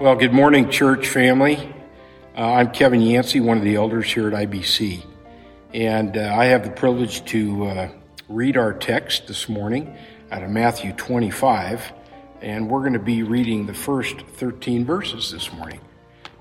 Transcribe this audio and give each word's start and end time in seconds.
Well, 0.00 0.16
good 0.16 0.32
morning, 0.32 0.70
church 0.70 1.08
family. 1.08 1.58
Uh, 2.34 2.54
I'm 2.54 2.70
Kevin 2.70 3.02
Yancey, 3.02 3.38
one 3.38 3.58
of 3.58 3.64
the 3.64 3.74
elders 3.74 4.10
here 4.10 4.28
at 4.28 4.48
IBC, 4.48 5.04
and 5.74 6.16
uh, 6.16 6.34
I 6.34 6.46
have 6.46 6.64
the 6.64 6.70
privilege 6.70 7.22
to 7.26 7.66
uh, 7.66 7.88
read 8.26 8.56
our 8.56 8.72
text 8.72 9.26
this 9.26 9.46
morning 9.46 9.94
out 10.30 10.42
of 10.42 10.48
Matthew 10.48 10.94
25, 10.94 11.92
and 12.40 12.70
we're 12.70 12.80
going 12.80 12.94
to 12.94 12.98
be 12.98 13.24
reading 13.24 13.66
the 13.66 13.74
first 13.74 14.22
13 14.22 14.86
verses 14.86 15.30
this 15.30 15.52
morning. 15.52 15.82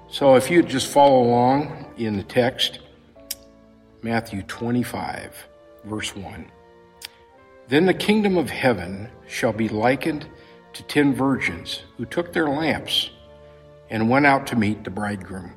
So 0.07 0.35
if 0.35 0.49
you 0.49 0.63
just 0.63 0.87
follow 0.87 1.21
along 1.21 1.93
in 1.97 2.15
the 2.15 2.23
text, 2.23 2.79
Matthew 4.01 4.41
25, 4.43 5.35
verse 5.83 6.15
1. 6.15 6.49
Then 7.67 7.85
the 7.85 7.93
kingdom 7.93 8.37
of 8.37 8.49
heaven 8.49 9.09
shall 9.27 9.51
be 9.51 9.67
likened 9.67 10.29
to 10.71 10.83
ten 10.83 11.13
virgins 11.13 11.81
who 11.97 12.05
took 12.05 12.31
their 12.31 12.47
lamps 12.47 13.09
and 13.89 14.09
went 14.09 14.25
out 14.25 14.47
to 14.47 14.55
meet 14.55 14.83
the 14.83 14.89
bridegroom. 14.89 15.53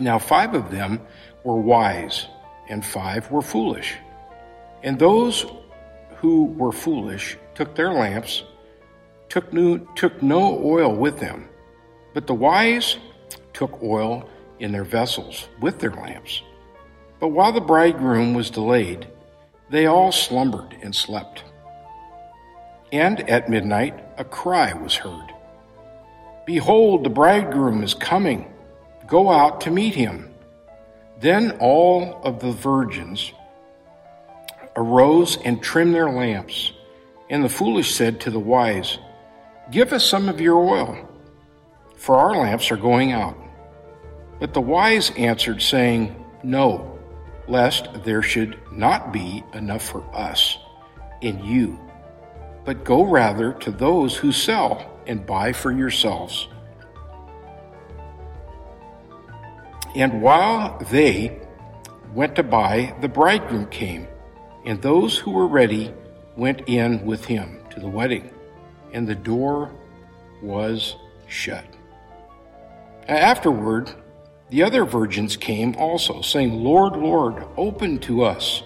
Now, 0.00 0.18
five 0.18 0.54
of 0.54 0.70
them 0.70 1.00
were 1.44 1.60
wise, 1.60 2.26
and 2.68 2.84
five 2.84 3.30
were 3.30 3.42
foolish. 3.42 3.94
And 4.82 4.98
those 4.98 5.46
who 6.16 6.46
were 6.46 6.72
foolish 6.72 7.36
took 7.54 7.74
their 7.74 7.92
lamps, 7.92 8.42
took 9.28 9.52
no, 9.52 9.78
took 9.94 10.22
no 10.22 10.60
oil 10.64 10.94
with 10.94 11.20
them, 11.20 11.48
but 12.12 12.26
the 12.26 12.34
wise 12.34 12.96
took 13.52 13.82
oil 13.82 14.28
in 14.58 14.72
their 14.72 14.84
vessels 14.84 15.48
with 15.60 15.78
their 15.78 15.92
lamps. 15.92 16.42
But 17.20 17.28
while 17.28 17.52
the 17.52 17.60
bridegroom 17.60 18.34
was 18.34 18.50
delayed, 18.50 19.06
they 19.70 19.86
all 19.86 20.12
slumbered 20.12 20.76
and 20.82 20.94
slept. 20.94 21.44
And 22.92 23.28
at 23.28 23.48
midnight 23.48 23.98
a 24.18 24.24
cry 24.24 24.72
was 24.72 24.96
heard 24.96 25.33
Behold, 26.46 27.04
the 27.04 27.10
bridegroom 27.10 27.82
is 27.82 27.94
coming. 27.94 28.52
Go 29.06 29.30
out 29.30 29.62
to 29.62 29.70
meet 29.70 29.94
him. 29.94 30.34
Then 31.20 31.52
all 31.60 32.20
of 32.22 32.40
the 32.40 32.52
virgins 32.52 33.32
arose 34.76 35.38
and 35.44 35.62
trimmed 35.62 35.94
their 35.94 36.10
lamps. 36.10 36.72
And 37.30 37.42
the 37.42 37.48
foolish 37.48 37.94
said 37.94 38.20
to 38.20 38.30
the 38.30 38.38
wise, 38.38 38.98
Give 39.70 39.92
us 39.92 40.04
some 40.04 40.28
of 40.28 40.40
your 40.40 40.58
oil, 40.62 41.08
for 41.96 42.16
our 42.16 42.36
lamps 42.36 42.70
are 42.70 42.76
going 42.76 43.12
out. 43.12 43.36
But 44.38 44.52
the 44.52 44.60
wise 44.60 45.10
answered, 45.16 45.62
saying, 45.62 46.22
No, 46.42 46.98
lest 47.48 48.04
there 48.04 48.20
should 48.20 48.58
not 48.70 49.12
be 49.12 49.42
enough 49.54 49.82
for 49.82 50.04
us 50.14 50.58
and 51.22 51.42
you, 51.42 51.80
but 52.64 52.84
go 52.84 53.04
rather 53.04 53.54
to 53.54 53.70
those 53.70 54.16
who 54.16 54.32
sell 54.32 54.93
and 55.06 55.24
buy 55.26 55.52
for 55.52 55.72
yourselves. 55.72 56.48
And 59.94 60.22
while 60.22 60.78
they 60.90 61.40
went 62.12 62.36
to 62.36 62.42
buy, 62.42 62.94
the 63.00 63.08
bridegroom 63.08 63.66
came, 63.66 64.08
and 64.64 64.82
those 64.82 65.16
who 65.16 65.30
were 65.30 65.46
ready 65.46 65.92
went 66.36 66.62
in 66.66 67.04
with 67.04 67.24
him 67.24 67.60
to 67.70 67.80
the 67.80 67.88
wedding, 67.88 68.30
and 68.92 69.06
the 69.06 69.14
door 69.14 69.70
was 70.42 70.96
shut. 71.28 71.64
Afterward, 73.06 73.92
the 74.50 74.62
other 74.62 74.84
virgins 74.84 75.36
came 75.36 75.76
also, 75.76 76.22
saying, 76.22 76.52
Lord, 76.52 76.96
Lord, 76.96 77.44
open 77.56 77.98
to 78.00 78.24
us. 78.24 78.62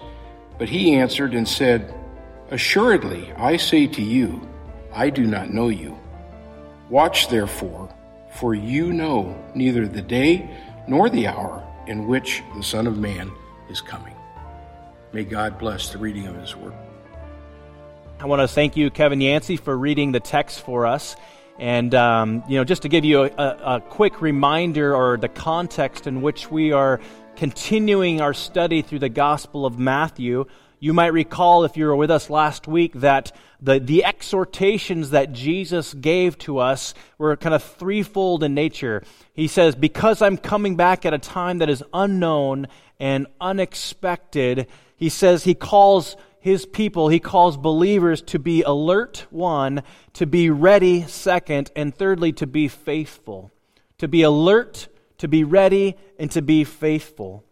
But 0.57 0.69
he 0.69 0.95
answered 0.95 1.33
and 1.33 1.47
said, 1.47 1.93
Assuredly, 2.51 3.31
I 3.33 3.57
say 3.57 3.87
to 3.87 4.01
you, 4.01 4.47
I 4.93 5.09
do 5.09 5.25
not 5.25 5.53
know 5.53 5.69
you. 5.69 5.98
Watch 6.89 7.27
therefore, 7.27 7.93
for 8.31 8.55
you 8.55 8.91
know 8.91 9.35
neither 9.53 9.87
the 9.87 10.01
day 10.01 10.49
nor 10.87 11.09
the 11.09 11.27
hour 11.27 11.63
in 11.85 12.07
which 12.07 12.41
the 12.55 12.63
Son 12.63 12.87
of 12.87 12.97
Man 12.97 13.31
is 13.69 13.79
coming. 13.79 14.15
May 15.13 15.23
God 15.23 15.59
bless 15.59 15.91
the 15.91 15.99
reading 15.99 16.25
of 16.25 16.35
his 16.35 16.55
word. 16.55 16.73
I 18.19 18.25
want 18.25 18.41
to 18.41 18.47
thank 18.47 18.75
you, 18.75 18.89
Kevin 18.89 19.21
Yancey, 19.21 19.55
for 19.55 19.77
reading 19.77 20.11
the 20.11 20.19
text 20.19 20.61
for 20.61 20.85
us. 20.85 21.15
And, 21.59 21.93
um, 21.93 22.43
you 22.47 22.57
know, 22.57 22.63
just 22.63 22.81
to 22.81 22.89
give 22.89 23.05
you 23.05 23.23
a, 23.23 23.27
a, 23.27 23.81
quick 23.81 24.21
reminder 24.21 24.95
or 24.95 25.17
the 25.17 25.27
context 25.27 26.07
in 26.07 26.21
which 26.21 26.49
we 26.49 26.71
are 26.71 26.99
continuing 27.35 28.19
our 28.19 28.33
study 28.33 28.81
through 28.81 28.99
the 28.99 29.09
Gospel 29.09 29.65
of 29.65 29.77
Matthew, 29.77 30.45
you 30.79 30.93
might 30.93 31.13
recall, 31.13 31.65
if 31.65 31.75
you 31.75 31.85
were 31.85 31.95
with 31.95 32.11
us 32.11 32.29
last 32.29 32.67
week, 32.67 32.93
that 32.95 33.35
the, 33.61 33.79
the 33.79 34.05
exhortations 34.05 35.09
that 35.09 35.33
Jesus 35.33 35.93
gave 35.93 36.37
to 36.39 36.59
us 36.59 36.93
were 37.17 37.35
kind 37.35 37.53
of 37.53 37.63
threefold 37.63 38.43
in 38.43 38.53
nature. 38.53 39.03
He 39.33 39.47
says, 39.47 39.75
Because 39.75 40.21
I'm 40.21 40.37
coming 40.37 40.75
back 40.75 41.05
at 41.05 41.13
a 41.13 41.19
time 41.19 41.57
that 41.57 41.69
is 41.69 41.83
unknown 41.93 42.67
and 42.99 43.27
unexpected, 43.41 44.67
he 44.95 45.09
says 45.09 45.43
he 45.43 45.55
calls 45.55 46.15
his 46.39 46.65
people, 46.65 47.09
he 47.09 47.19
calls 47.19 47.57
believers 47.57 48.21
to 48.21 48.39
be 48.39 48.61
alert, 48.63 49.25
one, 49.29 49.83
to 50.13 50.25
be 50.25 50.49
ready, 50.49 51.03
second, 51.03 51.69
and 51.75 51.93
thirdly, 51.93 52.31
to 52.33 52.47
be 52.47 52.69
faithful. 52.69 53.51
To 53.97 54.07
be 54.07 54.21
alert, 54.21 54.87
to 55.17 55.27
be 55.27 55.43
ready, 55.43 55.97
and 56.17 56.31
to 56.31 56.41
be 56.41 56.63
faithful. 56.63 57.43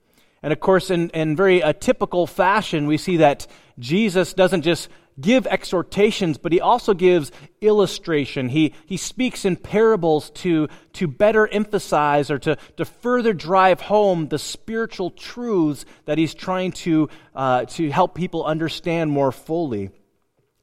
And 0.43 0.53
of 0.53 0.59
course, 0.59 0.89
in, 0.91 1.09
in 1.11 1.35
very 1.35 1.61
a 1.61 1.73
typical 1.73 2.27
fashion, 2.27 2.87
we 2.87 2.97
see 2.97 3.17
that 3.17 3.47
Jesus 3.79 4.33
doesn't 4.33 4.61
just 4.61 4.89
give 5.19 5.47
exhortations, 5.47 6.37
but 6.37 6.51
he 6.51 6.61
also 6.61 6.93
gives 6.93 7.31
illustration. 7.59 8.49
He, 8.49 8.73
he 8.85 8.97
speaks 8.97 9.45
in 9.45 9.55
parables 9.55 10.29
to, 10.31 10.67
to 10.93 11.07
better 11.07 11.47
emphasize 11.47 12.29
or 12.29 12.37
to, 12.39 12.57
to 12.77 12.85
further 12.85 13.33
drive 13.33 13.81
home 13.81 14.27
the 14.27 14.37
spiritual 14.37 15.09
truths 15.09 15.85
that 16.05 16.17
he's 16.17 16.35
trying 16.35 16.71
to, 16.73 17.09
uh, 17.35 17.65
to 17.65 17.89
help 17.89 18.13
people 18.13 18.45
understand 18.45 19.09
more 19.09 19.31
fully. 19.31 19.89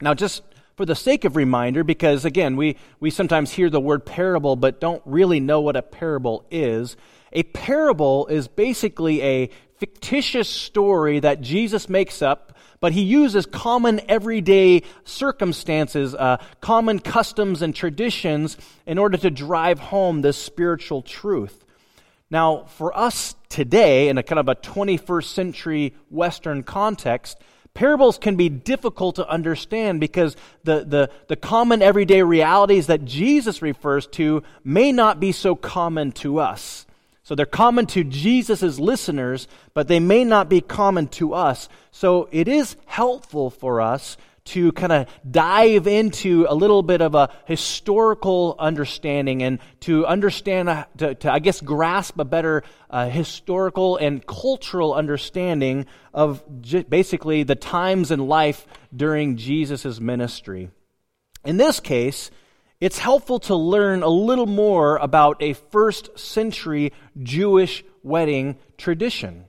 Now, 0.00 0.14
just 0.14 0.42
for 0.76 0.86
the 0.86 0.94
sake 0.94 1.24
of 1.24 1.36
reminder, 1.36 1.84
because 1.84 2.24
again, 2.24 2.56
we, 2.56 2.76
we 3.00 3.10
sometimes 3.10 3.52
hear 3.52 3.70
the 3.70 3.80
word 3.80 4.06
parable 4.06 4.56
but 4.56 4.80
don't 4.80 5.02
really 5.04 5.40
know 5.40 5.60
what 5.60 5.76
a 5.76 5.82
parable 5.82 6.46
is. 6.50 6.96
A 7.32 7.42
parable 7.42 8.28
is 8.28 8.46
basically 8.46 9.20
a 9.22 9.50
fictitious 9.84 10.48
story 10.48 11.20
that 11.20 11.42
Jesus 11.42 11.90
makes 11.90 12.22
up, 12.22 12.56
but 12.80 12.92
he 12.92 13.02
uses 13.02 13.44
common 13.44 14.00
everyday 14.08 14.80
circumstances, 15.04 16.14
uh, 16.14 16.38
common 16.62 16.98
customs 16.98 17.60
and 17.60 17.76
traditions 17.76 18.56
in 18.86 18.96
order 18.96 19.18
to 19.18 19.30
drive 19.30 19.78
home 19.78 20.22
this 20.22 20.38
spiritual 20.38 21.02
truth. 21.02 21.66
Now, 22.30 22.64
for 22.64 22.96
us 22.96 23.34
today, 23.50 24.08
in 24.08 24.16
a 24.16 24.22
kind 24.22 24.38
of 24.38 24.48
a 24.48 24.54
21st 24.54 25.24
century 25.26 25.94
Western 26.08 26.62
context, 26.62 27.36
parables 27.74 28.16
can 28.16 28.36
be 28.36 28.48
difficult 28.48 29.16
to 29.16 29.28
understand 29.28 30.00
because 30.00 30.34
the, 30.62 30.82
the, 30.86 31.10
the 31.28 31.36
common 31.36 31.82
everyday 31.82 32.22
realities 32.22 32.86
that 32.86 33.04
Jesus 33.04 33.60
refers 33.60 34.06
to 34.06 34.44
may 34.64 34.92
not 34.92 35.20
be 35.20 35.30
so 35.30 35.54
common 35.54 36.10
to 36.12 36.38
us. 36.38 36.86
So 37.24 37.34
they're 37.34 37.46
common 37.46 37.86
to 37.86 38.04
Jesus' 38.04 38.78
listeners, 38.78 39.48
but 39.72 39.88
they 39.88 39.98
may 39.98 40.24
not 40.24 40.48
be 40.50 40.60
common 40.60 41.08
to 41.08 41.34
us. 41.34 41.68
So 41.90 42.28
it 42.30 42.48
is 42.48 42.76
helpful 42.84 43.50
for 43.50 43.80
us 43.80 44.16
to 44.44 44.72
kind 44.72 44.92
of 44.92 45.06
dive 45.28 45.86
into 45.86 46.46
a 46.50 46.54
little 46.54 46.82
bit 46.82 47.00
of 47.00 47.14
a 47.14 47.30
historical 47.46 48.54
understanding 48.58 49.42
and 49.42 49.58
to 49.80 50.06
understand, 50.06 50.68
uh, 50.68 50.84
to, 50.98 51.14
to 51.14 51.32
I 51.32 51.38
guess, 51.38 51.62
grasp 51.62 52.18
a 52.18 52.26
better 52.26 52.62
uh, 52.90 53.08
historical 53.08 53.96
and 53.96 54.24
cultural 54.26 54.92
understanding 54.92 55.86
of 56.12 56.44
j- 56.60 56.82
basically 56.82 57.42
the 57.42 57.54
times 57.54 58.10
in 58.10 58.28
life 58.28 58.66
during 58.94 59.38
Jesus' 59.38 59.99
ministry. 59.99 60.70
In 61.43 61.56
this 61.56 61.81
case, 61.81 62.31
it's 62.81 62.99
helpful 62.99 63.38
to 63.41 63.55
learn 63.55 64.03
a 64.03 64.09
little 64.09 64.47
more 64.47 64.97
about 64.97 65.43
a 65.43 65.53
first 65.53 66.19
century 66.19 66.93
Jewish 67.23 67.85
wedding 68.03 68.56
tradition. 68.76 69.47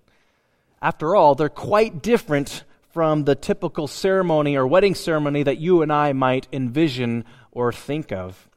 After 0.81 1.15
all, 1.15 1.35
they're 1.35 1.49
quite 1.49 2.01
different 2.01 2.63
from 2.91 3.25
the 3.25 3.35
typical 3.35 3.87
ceremony 3.87 4.55
or 4.55 4.65
wedding 4.65 4.95
ceremony 4.95 5.43
that 5.43 5.57
you 5.57 5.81
and 5.81 5.91
I 5.91 6.13
might 6.13 6.47
envision 6.53 7.25
or 7.51 7.73
think 7.73 8.11
of. 8.11 8.47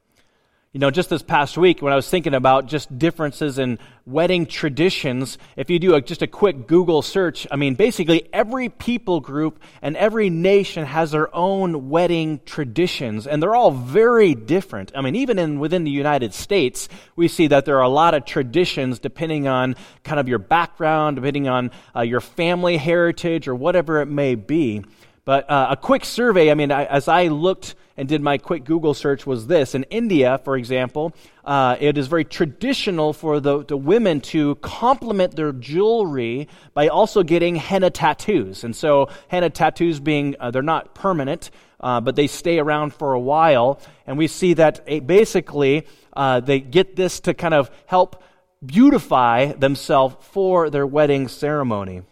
You 0.75 0.81
know, 0.81 0.91
just 0.91 1.09
this 1.09 1.23
past 1.23 1.57
week, 1.57 1.81
when 1.81 1.95
I 1.95 1.97
was 1.97 2.11
thinking 2.11 2.35
about 2.35 2.67
just 2.67 2.99
differences 2.99 3.59
in 3.59 3.79
wedding 4.05 4.45
traditions, 4.45 5.39
if 5.57 5.71
you 5.71 5.79
do 5.79 5.95
a, 5.95 6.03
just 6.03 6.21
a 6.21 6.27
quick 6.27 6.67
Google 6.67 7.01
search, 7.01 7.47
I 7.51 7.57
mean, 7.57 7.75
basically 7.75 8.29
every 8.35 8.69
people 8.69 9.21
group 9.21 9.63
and 9.81 9.97
every 9.97 10.29
nation 10.29 10.85
has 10.85 11.13
their 11.13 11.35
own 11.35 11.89
wedding 11.89 12.43
traditions, 12.45 13.27
and 13.27 13.43
they're 13.43 13.57
all 13.57 13.71
very 13.71 14.35
different. 14.35 14.93
I 14.95 15.01
mean, 15.01 15.17
even 15.17 15.39
in, 15.39 15.59
within 15.59 15.85
the 15.85 15.91
United 15.91 16.35
States, 16.35 16.91
we 17.17 17.29
see 17.29 17.47
that 17.47 17.65
there 17.65 17.79
are 17.79 17.83
a 17.83 17.89
lot 17.89 18.13
of 18.13 18.27
traditions 18.27 18.99
depending 18.99 19.49
on 19.49 19.75
kind 20.05 20.21
of 20.21 20.29
your 20.29 20.39
background, 20.39 21.17
depending 21.17 21.49
on 21.49 21.71
uh, 21.97 22.03
your 22.03 22.21
family 22.21 22.77
heritage, 22.77 23.49
or 23.49 23.55
whatever 23.55 24.03
it 24.03 24.07
may 24.07 24.35
be. 24.35 24.85
But 25.29 25.51
uh, 25.51 25.67
a 25.73 25.77
quick 25.77 26.07
survey, 26.07 26.51
I 26.51 26.55
mean, 26.55 26.73
I, 26.73 26.87
as 26.87 27.07
I 27.07 27.27
looked 27.27 27.75
and 27.99 28.09
did 28.09 28.23
my 28.23 28.39
quick 28.39 28.65
Google 28.65 28.95
search, 28.95 29.27
was 29.27 29.47
this. 29.47 29.75
In 29.75 29.83
India, 29.91 30.41
for 30.43 30.57
example, 30.57 31.15
uh, 31.45 31.77
it 31.79 31.99
is 31.99 32.07
very 32.07 32.25
traditional 32.25 33.13
for 33.13 33.39
the, 33.39 33.63
the 33.63 33.77
women 33.77 34.23
to 34.33 34.55
complement 34.55 35.37
their 35.37 35.53
jewelry 35.53 36.49
by 36.73 36.89
also 36.89 37.23
getting 37.23 37.57
henna 37.57 37.91
tattoos. 37.91 38.65
And 38.65 38.75
so, 38.75 39.11
henna 39.29 39.51
tattoos 39.51 40.01
being, 40.01 40.35
uh, 40.41 40.51
they're 40.51 40.63
not 40.63 40.95
permanent, 40.95 41.51
uh, 41.79 42.01
but 42.01 42.17
they 42.17 42.27
stay 42.27 42.59
around 42.59 42.95
for 42.95 43.13
a 43.13 43.21
while. 43.21 43.83
And 44.07 44.17
we 44.17 44.29
see 44.29 44.55
that 44.55 44.83
eh, 44.87 45.01
basically 45.01 45.87
uh, 46.15 46.41
they 46.41 46.59
get 46.59 46.97
this 46.97 47.21
to 47.21 47.35
kind 47.35 47.53
of 47.53 47.71
help 47.85 48.23
beautify 48.65 49.53
themselves 49.53 50.17
for 50.21 50.71
their 50.71 50.87
wedding 50.87 51.29
ceremony. 51.29 52.05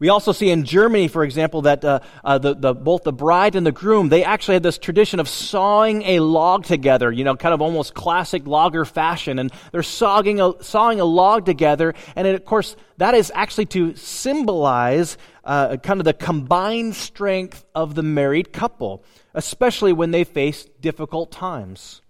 We 0.00 0.08
also 0.08 0.32
see 0.32 0.48
in 0.48 0.64
Germany, 0.64 1.08
for 1.08 1.22
example, 1.24 1.60
that 1.62 1.84
uh, 1.84 2.00
uh, 2.24 2.38
the, 2.38 2.54
the, 2.54 2.74
both 2.74 3.04
the 3.04 3.12
bride 3.12 3.54
and 3.54 3.66
the 3.66 3.72
groom, 3.72 4.08
they 4.08 4.24
actually 4.24 4.54
had 4.54 4.62
this 4.62 4.78
tradition 4.78 5.20
of 5.20 5.28
sawing 5.28 6.00
a 6.04 6.20
log 6.20 6.64
together, 6.64 7.12
you 7.12 7.22
know, 7.22 7.36
kind 7.36 7.52
of 7.52 7.60
almost 7.60 7.92
classic 7.92 8.46
logger 8.46 8.86
fashion. 8.86 9.38
And 9.38 9.52
they're 9.72 9.82
sawing 9.82 10.40
a, 10.40 10.54
sawing 10.62 11.00
a 11.00 11.04
log 11.04 11.44
together. 11.44 11.92
And 12.16 12.26
it, 12.26 12.34
of 12.34 12.46
course, 12.46 12.76
that 12.96 13.14
is 13.14 13.30
actually 13.34 13.66
to 13.66 13.94
symbolize 13.94 15.18
uh, 15.44 15.76
kind 15.76 16.00
of 16.00 16.06
the 16.06 16.14
combined 16.14 16.96
strength 16.96 17.66
of 17.74 17.94
the 17.94 18.02
married 18.02 18.54
couple, 18.54 19.04
especially 19.34 19.92
when 19.92 20.12
they 20.12 20.24
face 20.24 20.66
difficult 20.80 21.30
times. 21.30 22.00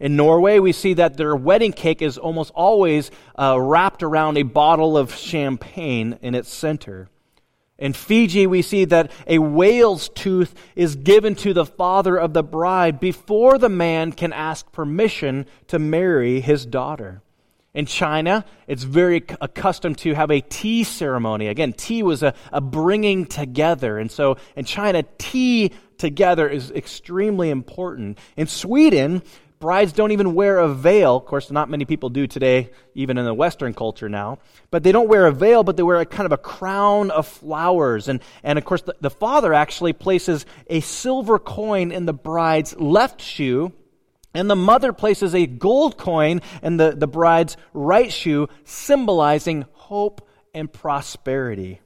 In 0.00 0.16
Norway, 0.16 0.58
we 0.58 0.72
see 0.72 0.94
that 0.94 1.16
their 1.16 1.36
wedding 1.36 1.72
cake 1.72 2.02
is 2.02 2.18
almost 2.18 2.50
always 2.56 3.12
uh, 3.38 3.56
wrapped 3.60 4.02
around 4.02 4.36
a 4.36 4.42
bottle 4.42 4.96
of 4.96 5.14
champagne 5.14 6.18
in 6.22 6.34
its 6.34 6.52
center. 6.52 7.08
In 7.80 7.94
Fiji, 7.94 8.46
we 8.46 8.60
see 8.60 8.84
that 8.84 9.10
a 9.26 9.38
whale's 9.38 10.10
tooth 10.10 10.54
is 10.76 10.96
given 10.96 11.34
to 11.36 11.54
the 11.54 11.64
father 11.64 12.16
of 12.16 12.34
the 12.34 12.42
bride 12.42 13.00
before 13.00 13.56
the 13.56 13.70
man 13.70 14.12
can 14.12 14.34
ask 14.34 14.70
permission 14.70 15.46
to 15.68 15.78
marry 15.78 16.40
his 16.40 16.66
daughter. 16.66 17.22
In 17.72 17.86
China, 17.86 18.44
it's 18.66 18.82
very 18.82 19.24
accustomed 19.40 19.96
to 19.98 20.14
have 20.14 20.30
a 20.30 20.40
tea 20.40 20.84
ceremony. 20.84 21.46
Again, 21.46 21.72
tea 21.72 22.02
was 22.02 22.22
a, 22.22 22.34
a 22.52 22.60
bringing 22.60 23.24
together. 23.24 23.96
And 23.96 24.10
so 24.10 24.36
in 24.56 24.66
China, 24.66 25.04
tea 25.18 25.72
together 25.96 26.48
is 26.48 26.70
extremely 26.72 27.48
important. 27.48 28.18
In 28.36 28.46
Sweden, 28.46 29.22
brides 29.60 29.92
don't 29.92 30.10
even 30.10 30.34
wear 30.34 30.58
a 30.58 30.72
veil. 30.72 31.16
Of 31.16 31.26
course, 31.26 31.50
not 31.50 31.68
many 31.68 31.84
people 31.84 32.08
do 32.08 32.26
today, 32.26 32.70
even 32.94 33.18
in 33.18 33.26
the 33.26 33.34
Western 33.34 33.74
culture 33.74 34.08
now. 34.08 34.38
But 34.70 34.82
they 34.82 34.90
don't 34.90 35.08
wear 35.08 35.26
a 35.26 35.32
veil, 35.32 35.62
but 35.62 35.76
they 35.76 35.82
wear 35.82 36.00
a 36.00 36.06
kind 36.06 36.24
of 36.24 36.32
a 36.32 36.38
crown 36.38 37.10
of 37.10 37.28
flowers. 37.28 38.08
And, 38.08 38.20
and 38.42 38.58
of 38.58 38.64
course, 38.64 38.82
the, 38.82 38.96
the 39.00 39.10
father 39.10 39.52
actually 39.52 39.92
places 39.92 40.46
a 40.68 40.80
silver 40.80 41.38
coin 41.38 41.92
in 41.92 42.06
the 42.06 42.14
bride's 42.14 42.74
left 42.76 43.20
shoe. 43.20 43.72
And 44.32 44.48
the 44.48 44.56
mother 44.56 44.92
places 44.92 45.34
a 45.34 45.46
gold 45.46 45.98
coin 45.98 46.40
in 46.62 46.78
the, 46.78 46.92
the 46.92 47.08
bride's 47.08 47.56
right 47.74 48.12
shoe, 48.12 48.48
symbolizing 48.64 49.66
hope 49.72 50.26
and 50.54 50.72
prosperity. 50.72 51.80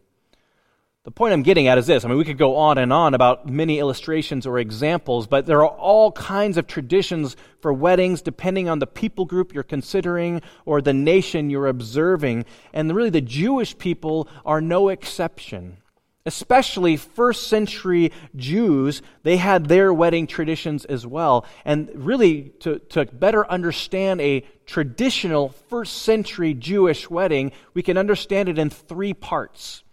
The 1.05 1.11
point 1.11 1.35
I'm 1.35 1.43
getting 1.43 1.69
at 1.69 1.77
is 1.77 1.87
this. 1.87 2.03
I 2.03 2.09
mean, 2.09 2.17
we 2.17 2.25
could 2.25 2.39
go 2.39 2.57
on 2.57 2.79
and 2.79 2.91
on 2.91 3.13
about 3.13 3.47
many 3.47 3.79
illustrations 3.79 4.47
or 4.47 4.59
examples, 4.59 5.27
but 5.27 5.45
there 5.45 5.63
are 5.63 5.69
all 5.69 6.11
kinds 6.13 6.57
of 6.57 6.67
traditions 6.67 7.37
for 7.61 7.75
weddings 7.75 8.23
depending 8.23 8.71
on 8.71 8.79
the 8.79 8.87
people 8.87 9.27
group 9.27 9.53
you're 9.53 9.65
considering 9.65 10.41
or 10.65 10.81
the 10.81 10.95
nation 10.95 11.51
you're 11.51 11.67
observing. 11.67 12.47
And 12.73 12.91
really, 12.97 13.11
the 13.11 13.21
Jewish 13.21 13.77
people 13.77 14.29
are 14.47 14.63
no 14.63 14.89
exception. 14.89 15.77
Especially 16.25 16.97
first 16.97 17.49
century 17.49 18.11
Jews, 18.35 19.03
they 19.25 19.37
had 19.37 19.67
their 19.67 19.93
wedding 19.93 20.27
traditions 20.27 20.87
as 20.87 21.07
well. 21.07 21.45
And 21.67 21.91
really, 21.95 22.55
to, 22.61 22.79
to 22.79 23.05
better 23.05 23.47
understand 23.51 24.23
a 24.23 24.43
traditional 24.65 25.51
first 25.69 26.01
century 26.01 26.55
Jewish 26.55 27.11
wedding, 27.11 27.53
we 27.75 27.83
can 27.83 27.99
understand 27.99 28.49
it 28.49 28.59
in 28.59 28.71
three 28.71 29.13
parts. 29.13 29.84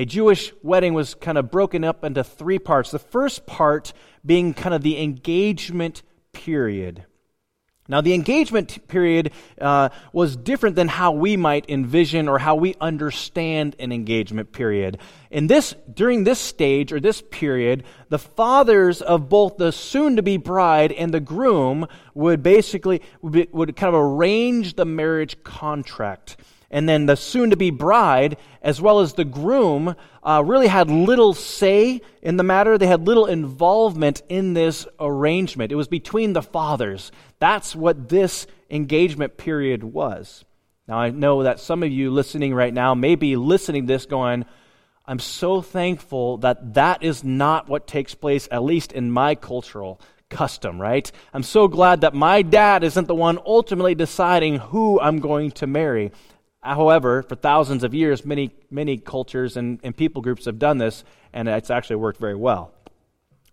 A 0.00 0.06
Jewish 0.06 0.54
wedding 0.62 0.94
was 0.94 1.14
kind 1.14 1.36
of 1.36 1.50
broken 1.50 1.84
up 1.84 2.04
into 2.04 2.24
three 2.24 2.58
parts. 2.58 2.90
The 2.90 2.98
first 2.98 3.44
part 3.44 3.92
being 4.24 4.54
kind 4.54 4.74
of 4.74 4.80
the 4.80 4.98
engagement 4.98 6.02
period. 6.32 7.04
Now, 7.86 8.00
the 8.00 8.14
engagement 8.14 8.88
period 8.88 9.30
uh, 9.60 9.90
was 10.14 10.36
different 10.36 10.76
than 10.76 10.88
how 10.88 11.12
we 11.12 11.36
might 11.36 11.68
envision 11.68 12.28
or 12.28 12.38
how 12.38 12.54
we 12.54 12.76
understand 12.80 13.76
an 13.78 13.92
engagement 13.92 14.52
period. 14.52 14.96
In 15.30 15.48
this, 15.48 15.74
during 15.92 16.24
this 16.24 16.38
stage 16.38 16.94
or 16.94 17.00
this 17.00 17.22
period, 17.30 17.84
the 18.08 18.18
fathers 18.18 19.02
of 19.02 19.28
both 19.28 19.58
the 19.58 19.70
soon-to-be 19.70 20.38
bride 20.38 20.92
and 20.92 21.12
the 21.12 21.20
groom 21.20 21.86
would 22.14 22.42
basically 22.42 23.02
would, 23.20 23.32
be, 23.34 23.48
would 23.52 23.76
kind 23.76 23.94
of 23.94 24.00
arrange 24.00 24.76
the 24.76 24.86
marriage 24.86 25.44
contract 25.44 26.38
and 26.70 26.88
then 26.88 27.06
the 27.06 27.16
soon 27.16 27.50
to 27.50 27.56
be 27.56 27.70
bride, 27.70 28.36
as 28.62 28.80
well 28.80 29.00
as 29.00 29.14
the 29.14 29.24
groom, 29.24 29.96
uh, 30.22 30.42
really 30.46 30.68
had 30.68 30.90
little 30.90 31.34
say 31.34 32.00
in 32.22 32.36
the 32.36 32.44
matter. 32.44 32.78
They 32.78 32.86
had 32.86 33.06
little 33.06 33.26
involvement 33.26 34.22
in 34.28 34.54
this 34.54 34.86
arrangement. 35.00 35.72
It 35.72 35.76
was 35.76 35.88
between 35.88 36.32
the 36.32 36.42
fathers. 36.42 37.10
That's 37.40 37.74
what 37.74 38.08
this 38.08 38.46
engagement 38.70 39.36
period 39.36 39.82
was. 39.82 40.44
Now, 40.86 40.98
I 40.98 41.10
know 41.10 41.42
that 41.42 41.60
some 41.60 41.82
of 41.82 41.90
you 41.90 42.10
listening 42.10 42.54
right 42.54 42.74
now 42.74 42.94
may 42.94 43.14
be 43.14 43.36
listening 43.36 43.86
this 43.86 44.06
going, 44.06 44.44
I'm 45.06 45.18
so 45.18 45.62
thankful 45.62 46.38
that 46.38 46.74
that 46.74 47.02
is 47.02 47.24
not 47.24 47.68
what 47.68 47.88
takes 47.88 48.14
place, 48.14 48.46
at 48.50 48.62
least 48.62 48.92
in 48.92 49.10
my 49.10 49.34
cultural 49.34 50.00
custom, 50.28 50.80
right? 50.80 51.10
I'm 51.34 51.42
so 51.42 51.66
glad 51.66 52.02
that 52.02 52.14
my 52.14 52.42
dad 52.42 52.84
isn't 52.84 53.08
the 53.08 53.14
one 53.14 53.38
ultimately 53.44 53.96
deciding 53.96 54.58
who 54.58 55.00
I'm 55.00 55.18
going 55.18 55.50
to 55.52 55.66
marry. 55.66 56.12
However, 56.62 57.22
for 57.22 57.36
thousands 57.36 57.84
of 57.84 57.94
years, 57.94 58.24
many, 58.24 58.50
many 58.70 58.98
cultures 58.98 59.56
and, 59.56 59.80
and 59.82 59.96
people 59.96 60.20
groups 60.20 60.44
have 60.44 60.58
done 60.58 60.78
this, 60.78 61.04
and 61.32 61.48
it's 61.48 61.70
actually 61.70 61.96
worked 61.96 62.20
very 62.20 62.34
well. 62.34 62.72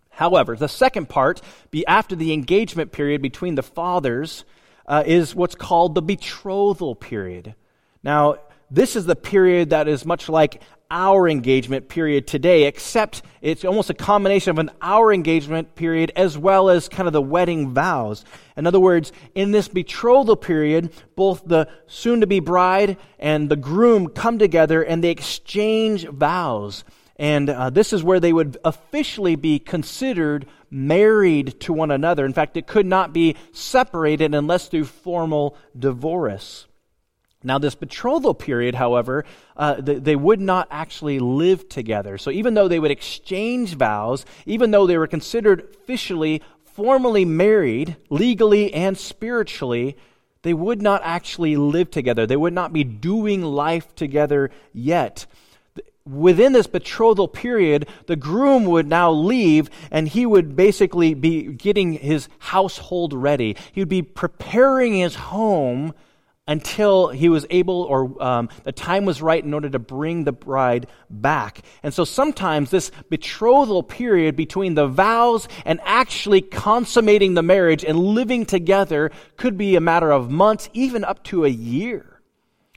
However, 0.10 0.56
the 0.56 0.68
second 0.68 1.08
part, 1.08 1.42
be 1.72 1.86
after 1.86 2.16
the 2.16 2.34
engagement 2.34 2.92
period 2.92 3.22
between 3.22 3.56
the 3.56 3.64
fathers, 3.64 4.44
uh, 4.88 5.04
is 5.06 5.36
what's 5.36 5.56
called 5.56 5.96
the 5.96 6.02
betrothal 6.02 6.96
period. 6.96 7.56
Now, 8.04 8.38
this 8.70 8.96
is 8.96 9.06
the 9.06 9.16
period 9.16 9.70
that 9.70 9.88
is 9.88 10.06
much 10.06 10.28
like 10.28 10.62
our 10.90 11.28
engagement 11.28 11.90
period 11.90 12.28
today, 12.28 12.64
except 12.64 13.22
it's 13.42 13.66
almost 13.66 13.90
a 13.90 13.94
combination 13.94 14.52
of 14.52 14.60
an 14.60 14.72
hour 14.82 15.14
engagement 15.14 15.76
period 15.76 16.12
as 16.16 16.38
well 16.38 16.70
as 16.70 16.90
kind 16.90 17.08
of 17.08 17.14
the 17.14 17.22
wedding 17.22 17.74
vows. 17.74 18.26
In 18.56 18.66
other 18.66 18.80
words, 18.80 19.12
in 19.36 19.52
this 19.52 19.68
betrothal 19.68 20.36
period, 20.36 20.92
both 21.16 21.44
the 21.46 21.68
soon 21.88 22.22
to 22.22 22.28
be 22.28 22.40
bride 22.40 22.98
and 23.20 23.50
the 23.50 23.56
groom 23.56 24.10
come 24.10 24.40
together 24.40 24.82
and 24.82 25.04
they 25.04 25.12
exchange 25.12 26.08
vows. 26.08 26.84
And 27.18 27.50
uh, 27.50 27.70
this 27.72 27.94
is 27.94 28.04
where 28.04 28.20
they 28.20 28.34
would 28.34 28.58
officially 28.64 29.36
be 29.36 29.60
considered 29.60 30.46
married 30.70 31.60
to 31.62 31.74
one 31.74 31.92
another. 31.92 32.26
In 32.26 32.34
fact, 32.34 32.58
it 32.58 32.68
could 32.68 32.86
not 32.86 33.14
be 33.14 33.36
separated 33.52 34.36
unless 34.36 34.68
through 34.68 34.86
formal 34.86 35.58
divorce. 35.78 36.68
Now, 37.44 37.60
this 37.60 37.76
betrothal 37.76 38.34
period, 38.34 38.76
however, 38.76 39.24
uh, 39.56 39.76
they, 39.80 39.96
they 39.96 40.16
would 40.16 40.42
not 40.42 40.68
actually 40.72 41.20
live 41.20 41.70
together. 41.70 42.18
So, 42.18 42.32
even 42.32 42.56
though 42.56 42.68
they 42.68 42.80
would 42.80 42.92
exchange 42.92 43.76
vows, 43.76 44.26
even 44.46 44.72
though 44.72 44.88
they 44.88 44.98
were 44.98 45.08
considered 45.08 45.62
officially, 45.62 46.42
formally 46.64 47.26
married, 47.26 47.96
legally 48.10 48.74
and 48.74 48.98
spiritually, 48.98 49.98
they 50.42 50.54
would 50.54 50.82
not 50.82 51.02
actually 51.04 51.56
live 51.56 51.92
together. 51.92 52.26
They 52.26 52.36
would 52.36 52.54
not 52.54 52.74
be 52.74 52.84
doing 52.84 53.42
life 53.42 53.94
together 53.96 54.50
yet. 54.74 55.26
Within 56.06 56.54
this 56.54 56.68
betrothal 56.68 57.28
period, 57.28 57.88
the 58.06 58.16
groom 58.16 58.66
would 58.66 58.88
now 58.88 59.12
leave 59.12 59.70
and 59.92 60.08
he 60.08 60.26
would 60.26 60.56
basically 60.56 61.14
be 61.14 61.48
getting 61.48 61.94
his 61.94 62.30
household 62.40 63.14
ready. 63.14 63.58
He 63.74 63.82
would 63.82 63.90
be 63.90 64.02
preparing 64.02 64.94
his 64.94 65.16
home 65.16 65.94
until 66.48 67.10
he 67.10 67.30
was 67.30 67.46
able 67.50 67.84
or 67.84 68.22
um, 68.24 68.50
the 68.64 68.72
time 68.72 69.06
was 69.06 69.22
right 69.22 69.44
in 69.44 69.54
order 69.54 69.70
to 69.70 69.80
bring 69.80 70.24
the 70.24 70.32
bride 70.32 70.88
back. 71.10 71.62
And 71.84 71.94
so 71.94 72.06
sometimes 72.06 72.70
this 72.70 72.92
betrothal 73.10 73.84
period 73.84 74.36
between 74.36 74.76
the 74.76 74.88
vows 74.88 75.48
and 75.66 75.80
actually 75.84 76.42
consummating 76.42 77.34
the 77.34 77.44
marriage 77.44 77.84
and 77.84 78.00
living 78.00 78.46
together 78.46 79.12
could 79.36 79.58
be 79.58 79.76
a 79.76 79.82
matter 79.82 80.12
of 80.12 80.32
months, 80.32 80.70
even 80.74 81.04
up 81.04 81.24
to 81.26 81.46
a 81.46 81.50
year. 81.50 82.22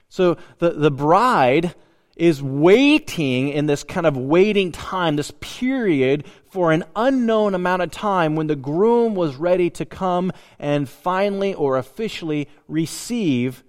So 0.09 0.37
the, 0.59 0.71
the 0.71 0.91
bride 0.91 1.75
is 2.17 2.43
waiting 2.43 3.49
in 3.49 3.67
this 3.67 3.83
kind 3.83 4.07
of 4.07 4.17
waiting 4.17 4.73
time, 4.73 5.17
this 5.17 5.33
period 5.41 6.27
for 6.51 6.73
an 6.73 6.85
unknown 6.97 7.55
amount 7.55 7.81
of 7.81 7.91
time 7.91 8.35
when 8.35 8.49
the 8.49 8.57
groom 8.57 9.15
was 9.15 9.37
ready 9.37 9.71
to 9.71 9.85
come 9.85 10.33
and 10.59 10.89
finally 10.89 11.55
or 11.55 11.79
officially 11.79 12.49
receive 12.67 13.63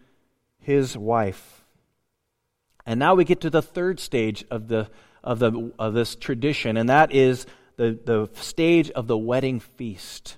his 0.59 0.97
wife. 0.97 1.63
And 2.85 2.99
now 2.99 3.13
we 3.13 3.23
get 3.23 3.41
to 3.41 3.49
the 3.51 3.61
third 3.61 3.99
stage 3.99 4.43
of 4.49 4.67
the, 4.67 4.89
of, 5.23 5.37
the, 5.39 5.71
of 5.77 5.93
this 5.93 6.15
tradition, 6.15 6.75
and 6.75 6.89
that 6.89 7.11
is 7.11 7.45
the, 7.77 7.97
the 8.03 8.29
stage 8.33 8.89
of 8.91 9.05
the 9.05 9.17
wedding 9.17 9.59
feast. 9.59 10.37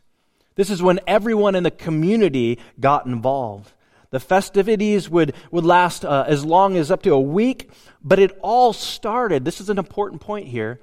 This 0.56 0.70
is 0.70 0.84
when 0.84 1.00
everyone 1.08 1.56
in 1.56 1.64
the 1.64 1.72
community 1.72 2.60
got 2.80 3.06
involved. 3.06 3.72
The 4.10 4.20
festivities 4.20 5.10
would, 5.10 5.34
would 5.50 5.66
last 5.66 6.06
uh, 6.06 6.26
as 6.28 6.46
long 6.46 6.76
as 6.78 6.92
up 6.92 7.02
to 7.04 7.14
a 7.14 7.20
week, 7.20 7.72
but 8.04 8.20
it 8.20 8.38
all 8.42 8.74
started, 8.74 9.46
this 9.46 9.62
is 9.62 9.70
an 9.70 9.80
important 9.80 10.22
point 10.22 10.48
here. 10.48 10.80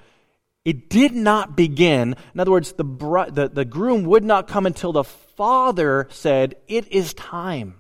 It 0.65 0.91
did 0.91 1.13
not 1.13 1.57
begin. 1.57 2.17
In 2.35 2.41
other 2.41 2.51
words, 2.51 2.73
the, 2.73 2.85
the, 2.85 3.51
the 3.53 3.65
groom 3.65 4.05
would 4.05 4.25
not 4.25 4.49
come 4.49 4.67
until 4.67 4.93
the 4.93 5.05
father 5.05 6.07
said, 6.11 6.57
It 6.69 6.93
is 6.93 7.15
time. 7.15 7.80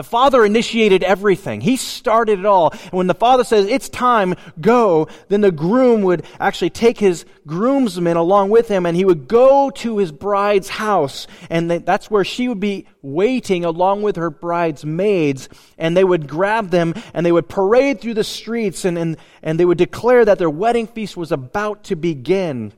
The 0.00 0.04
Father 0.04 0.46
initiated 0.46 1.02
everything. 1.02 1.60
He 1.60 1.76
started 1.76 2.38
it 2.38 2.46
all. 2.46 2.70
And 2.70 2.92
when 2.92 3.06
the 3.06 3.12
Father 3.12 3.44
says, 3.44 3.66
it's 3.66 3.90
time, 3.90 4.34
go, 4.58 5.08
then 5.28 5.42
the 5.42 5.52
groom 5.52 6.00
would 6.04 6.24
actually 6.40 6.70
take 6.70 6.98
his 6.98 7.26
groomsmen 7.46 8.16
along 8.16 8.48
with 8.48 8.66
him 8.66 8.86
and 8.86 8.96
he 8.96 9.04
would 9.04 9.28
go 9.28 9.68
to 9.68 9.98
his 9.98 10.10
bride's 10.10 10.70
house. 10.70 11.26
And 11.50 11.70
that's 11.70 12.10
where 12.10 12.24
she 12.24 12.48
would 12.48 12.60
be 12.60 12.86
waiting 13.02 13.66
along 13.66 14.00
with 14.00 14.16
her 14.16 14.30
bride's 14.30 14.86
maids. 14.86 15.50
And 15.76 15.94
they 15.94 16.04
would 16.04 16.26
grab 16.26 16.70
them 16.70 16.94
and 17.12 17.26
they 17.26 17.32
would 17.32 17.50
parade 17.50 18.00
through 18.00 18.14
the 18.14 18.24
streets 18.24 18.86
and, 18.86 18.96
and, 18.96 19.18
and 19.42 19.60
they 19.60 19.66
would 19.66 19.76
declare 19.76 20.24
that 20.24 20.38
their 20.38 20.48
wedding 20.48 20.86
feast 20.86 21.14
was 21.14 21.30
about 21.30 21.84
to 21.84 21.94
begin. 21.94 22.72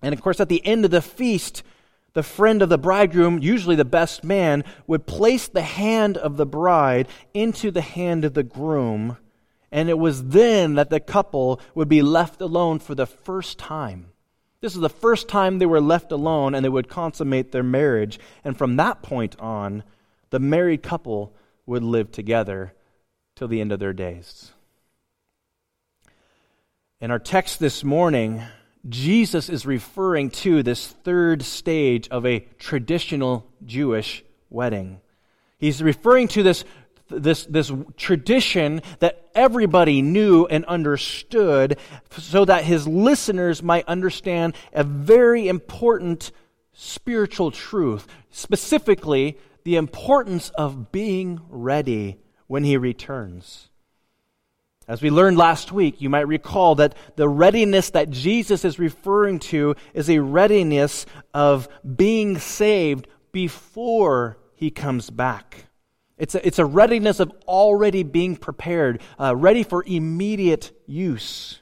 And 0.00 0.14
of 0.14 0.22
course, 0.22 0.38
at 0.38 0.48
the 0.48 0.64
end 0.64 0.84
of 0.84 0.92
the 0.92 1.02
feast, 1.02 1.64
the 2.14 2.22
friend 2.22 2.62
of 2.62 2.68
the 2.68 2.78
bridegroom, 2.78 3.38
usually 3.40 3.76
the 3.76 3.84
best 3.84 4.22
man, 4.22 4.64
would 4.86 5.06
place 5.06 5.48
the 5.48 5.62
hand 5.62 6.16
of 6.16 6.36
the 6.36 6.46
bride 6.46 7.08
into 7.32 7.70
the 7.70 7.80
hand 7.80 8.24
of 8.24 8.34
the 8.34 8.42
groom, 8.42 9.16
and 9.70 9.88
it 9.88 9.98
was 9.98 10.28
then 10.28 10.74
that 10.74 10.90
the 10.90 11.00
couple 11.00 11.60
would 11.74 11.88
be 11.88 12.02
left 12.02 12.40
alone 12.40 12.78
for 12.78 12.94
the 12.94 13.06
first 13.06 13.58
time. 13.58 14.12
This 14.60 14.74
is 14.74 14.80
the 14.80 14.88
first 14.88 15.28
time 15.28 15.58
they 15.58 15.66
were 15.66 15.80
left 15.80 16.12
alone 16.12 16.54
and 16.54 16.64
they 16.64 16.68
would 16.68 16.88
consummate 16.88 17.50
their 17.50 17.64
marriage. 17.64 18.20
And 18.44 18.56
from 18.56 18.76
that 18.76 19.02
point 19.02 19.34
on, 19.40 19.82
the 20.30 20.38
married 20.38 20.84
couple 20.84 21.34
would 21.66 21.82
live 21.82 22.12
together 22.12 22.72
till 23.34 23.48
the 23.48 23.60
end 23.60 23.72
of 23.72 23.80
their 23.80 23.92
days. 23.92 24.52
In 27.00 27.10
our 27.10 27.18
text 27.18 27.58
this 27.58 27.82
morning, 27.82 28.42
Jesus 28.88 29.48
is 29.48 29.64
referring 29.64 30.30
to 30.30 30.62
this 30.62 30.88
third 30.88 31.42
stage 31.42 32.08
of 32.08 32.26
a 32.26 32.40
traditional 32.58 33.46
Jewish 33.64 34.24
wedding. 34.50 35.00
He's 35.58 35.82
referring 35.82 36.28
to 36.28 36.42
this, 36.42 36.64
this, 37.08 37.46
this 37.46 37.70
tradition 37.96 38.82
that 38.98 39.30
everybody 39.34 40.02
knew 40.02 40.46
and 40.46 40.64
understood 40.64 41.78
so 42.10 42.44
that 42.44 42.64
his 42.64 42.88
listeners 42.88 43.62
might 43.62 43.86
understand 43.86 44.56
a 44.72 44.82
very 44.82 45.46
important 45.46 46.32
spiritual 46.72 47.52
truth, 47.52 48.08
specifically 48.30 49.38
the 49.62 49.76
importance 49.76 50.50
of 50.56 50.90
being 50.90 51.40
ready 51.48 52.18
when 52.48 52.64
he 52.64 52.76
returns. 52.76 53.68
As 54.88 55.00
we 55.00 55.10
learned 55.10 55.36
last 55.36 55.70
week, 55.70 56.00
you 56.00 56.10
might 56.10 56.26
recall 56.26 56.74
that 56.76 56.96
the 57.16 57.28
readiness 57.28 57.90
that 57.90 58.10
Jesus 58.10 58.64
is 58.64 58.78
referring 58.78 59.38
to 59.38 59.76
is 59.94 60.10
a 60.10 60.18
readiness 60.18 61.06
of 61.32 61.68
being 61.96 62.38
saved 62.38 63.06
before 63.30 64.38
he 64.54 64.70
comes 64.70 65.08
back. 65.08 65.66
It's 66.18 66.34
a, 66.34 66.46
it's 66.46 66.58
a 66.58 66.64
readiness 66.64 67.20
of 67.20 67.32
already 67.46 68.02
being 68.02 68.36
prepared, 68.36 69.00
uh, 69.18 69.34
ready 69.36 69.62
for 69.62 69.84
immediate 69.86 70.72
use. 70.86 71.60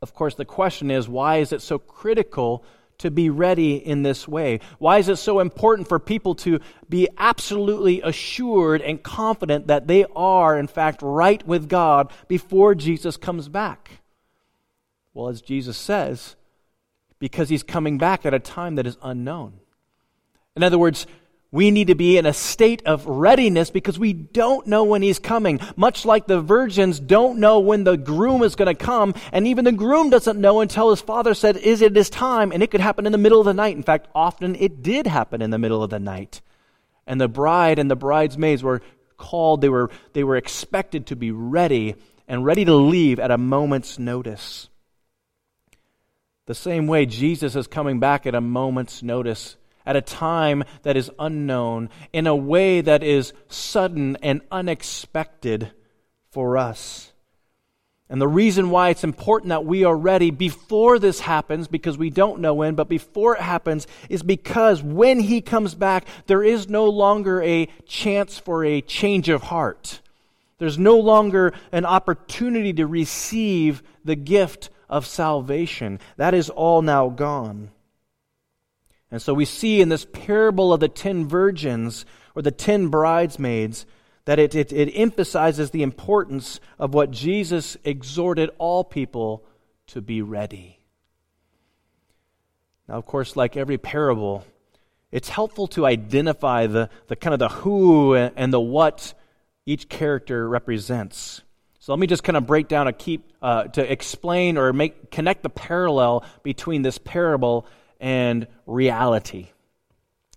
Of 0.00 0.14
course, 0.14 0.34
the 0.34 0.44
question 0.44 0.90
is 0.90 1.08
why 1.08 1.36
is 1.38 1.52
it 1.52 1.62
so 1.62 1.78
critical 1.78 2.64
to 2.98 3.10
be 3.10 3.30
ready 3.30 3.76
in 3.76 4.02
this 4.02 4.28
way? 4.28 4.60
Why 4.78 4.98
is 4.98 5.08
it 5.08 5.16
so 5.16 5.40
important 5.40 5.88
for 5.88 5.98
people 5.98 6.34
to 6.36 6.60
be 6.88 7.08
absolutely 7.16 8.00
assured 8.02 8.82
and 8.82 9.02
confident 9.02 9.68
that 9.68 9.86
they 9.86 10.04
are, 10.14 10.58
in 10.58 10.66
fact, 10.66 11.00
right 11.02 11.46
with 11.46 11.68
God 11.68 12.12
before 12.28 12.74
Jesus 12.74 13.16
comes 13.16 13.48
back? 13.48 14.02
Well, 15.14 15.28
as 15.28 15.40
Jesus 15.40 15.76
says, 15.76 16.36
because 17.18 17.48
he's 17.48 17.62
coming 17.62 17.98
back 17.98 18.24
at 18.24 18.34
a 18.34 18.38
time 18.38 18.76
that 18.76 18.86
is 18.86 18.96
unknown. 19.02 19.60
In 20.54 20.62
other 20.62 20.78
words, 20.78 21.06
we 21.50 21.70
need 21.70 21.86
to 21.86 21.94
be 21.94 22.18
in 22.18 22.26
a 22.26 22.32
state 22.32 22.82
of 22.84 23.06
readiness 23.06 23.70
because 23.70 23.98
we 23.98 24.12
don't 24.12 24.66
know 24.66 24.84
when 24.84 25.00
he's 25.00 25.18
coming. 25.18 25.60
Much 25.76 26.04
like 26.04 26.26
the 26.26 26.42
virgins 26.42 27.00
don't 27.00 27.38
know 27.38 27.60
when 27.60 27.84
the 27.84 27.96
groom 27.96 28.42
is 28.42 28.54
going 28.54 28.74
to 28.74 28.74
come, 28.74 29.14
and 29.32 29.46
even 29.46 29.64
the 29.64 29.72
groom 29.72 30.10
doesn't 30.10 30.38
know 30.38 30.60
until 30.60 30.90
his 30.90 31.00
father 31.00 31.32
said, 31.32 31.56
Is 31.56 31.80
it 31.80 31.96
his 31.96 32.10
time? 32.10 32.52
And 32.52 32.62
it 32.62 32.70
could 32.70 32.82
happen 32.82 33.06
in 33.06 33.12
the 33.12 33.18
middle 33.18 33.40
of 33.40 33.46
the 33.46 33.54
night. 33.54 33.76
In 33.76 33.82
fact, 33.82 34.08
often 34.14 34.56
it 34.56 34.82
did 34.82 35.06
happen 35.06 35.40
in 35.40 35.50
the 35.50 35.58
middle 35.58 35.82
of 35.82 35.88
the 35.88 35.98
night. 35.98 36.42
And 37.06 37.18
the 37.18 37.28
bride 37.28 37.78
and 37.78 37.90
the 37.90 37.96
bridesmaids 37.96 38.62
were 38.62 38.82
called, 39.16 39.62
they 39.62 39.70
were, 39.70 39.90
they 40.12 40.24
were 40.24 40.36
expected 40.36 41.06
to 41.06 41.16
be 41.16 41.30
ready 41.30 41.94
and 42.28 42.44
ready 42.44 42.66
to 42.66 42.74
leave 42.74 43.18
at 43.18 43.30
a 43.30 43.38
moment's 43.38 43.98
notice. 43.98 44.68
The 46.44 46.54
same 46.54 46.86
way 46.86 47.06
Jesus 47.06 47.56
is 47.56 47.66
coming 47.66 48.00
back 48.00 48.26
at 48.26 48.34
a 48.34 48.40
moment's 48.42 49.02
notice 49.02 49.56
at 49.88 49.96
a 49.96 50.02
time 50.02 50.62
that 50.82 50.98
is 50.98 51.10
unknown, 51.18 51.88
in 52.12 52.26
a 52.26 52.36
way 52.36 52.82
that 52.82 53.02
is 53.02 53.32
sudden 53.48 54.18
and 54.22 54.42
unexpected 54.52 55.72
for 56.30 56.58
us. 56.58 57.10
And 58.10 58.20
the 58.20 58.28
reason 58.28 58.68
why 58.68 58.90
it's 58.90 59.02
important 59.02 59.48
that 59.48 59.64
we 59.64 59.84
are 59.84 59.96
ready 59.96 60.30
before 60.30 60.98
this 60.98 61.20
happens, 61.20 61.68
because 61.68 61.96
we 61.96 62.10
don't 62.10 62.40
know 62.40 62.52
when, 62.52 62.74
but 62.74 62.90
before 62.90 63.36
it 63.36 63.40
happens, 63.40 63.86
is 64.10 64.22
because 64.22 64.82
when 64.82 65.20
He 65.20 65.40
comes 65.40 65.74
back, 65.74 66.06
there 66.26 66.42
is 66.42 66.68
no 66.68 66.84
longer 66.84 67.42
a 67.42 67.66
chance 67.86 68.38
for 68.38 68.64
a 68.66 68.82
change 68.82 69.30
of 69.30 69.44
heart. 69.44 70.02
There's 70.58 70.78
no 70.78 70.98
longer 70.98 71.54
an 71.72 71.86
opportunity 71.86 72.74
to 72.74 72.86
receive 72.86 73.82
the 74.04 74.16
gift 74.16 74.68
of 74.90 75.06
salvation. 75.06 75.98
That 76.18 76.34
is 76.34 76.50
all 76.50 76.82
now 76.82 77.08
gone. 77.08 77.70
And 79.10 79.22
so 79.22 79.32
we 79.32 79.44
see 79.44 79.80
in 79.80 79.88
this 79.88 80.04
parable 80.04 80.72
of 80.72 80.80
the 80.80 80.88
ten 80.88 81.26
virgins 81.26 82.04
or 82.34 82.42
the 82.42 82.50
ten 82.50 82.88
bridesmaids 82.88 83.86
that 84.26 84.38
it, 84.38 84.54
it, 84.54 84.72
it, 84.72 84.92
emphasizes 84.92 85.70
the 85.70 85.82
importance 85.82 86.60
of 86.78 86.92
what 86.92 87.10
Jesus 87.10 87.78
exhorted 87.82 88.50
all 88.58 88.84
people 88.84 89.42
to 89.86 90.02
be 90.02 90.20
ready. 90.20 90.78
Now, 92.86 92.96
of 92.96 93.06
course, 93.06 93.36
like 93.36 93.56
every 93.56 93.78
parable, 93.78 94.44
it's 95.10 95.30
helpful 95.30 95.66
to 95.68 95.86
identify 95.86 96.66
the, 96.66 96.90
the 97.06 97.16
kind 97.16 97.32
of 97.32 97.38
the 97.38 97.48
who 97.48 98.14
and 98.14 98.52
the 98.52 98.60
what 98.60 99.14
each 99.64 99.88
character 99.88 100.46
represents. 100.46 101.40
So 101.78 101.92
let 101.92 101.98
me 101.98 102.06
just 102.06 102.22
kind 102.22 102.36
of 102.36 102.46
break 102.46 102.68
down 102.68 102.86
a 102.86 102.92
keep 102.92 103.32
uh, 103.40 103.64
to 103.64 103.92
explain 103.92 104.58
or 104.58 104.74
make 104.74 105.10
connect 105.10 105.42
the 105.42 105.48
parallel 105.48 106.24
between 106.42 106.82
this 106.82 106.98
parable 106.98 107.66
and 108.00 108.46
reality. 108.66 109.48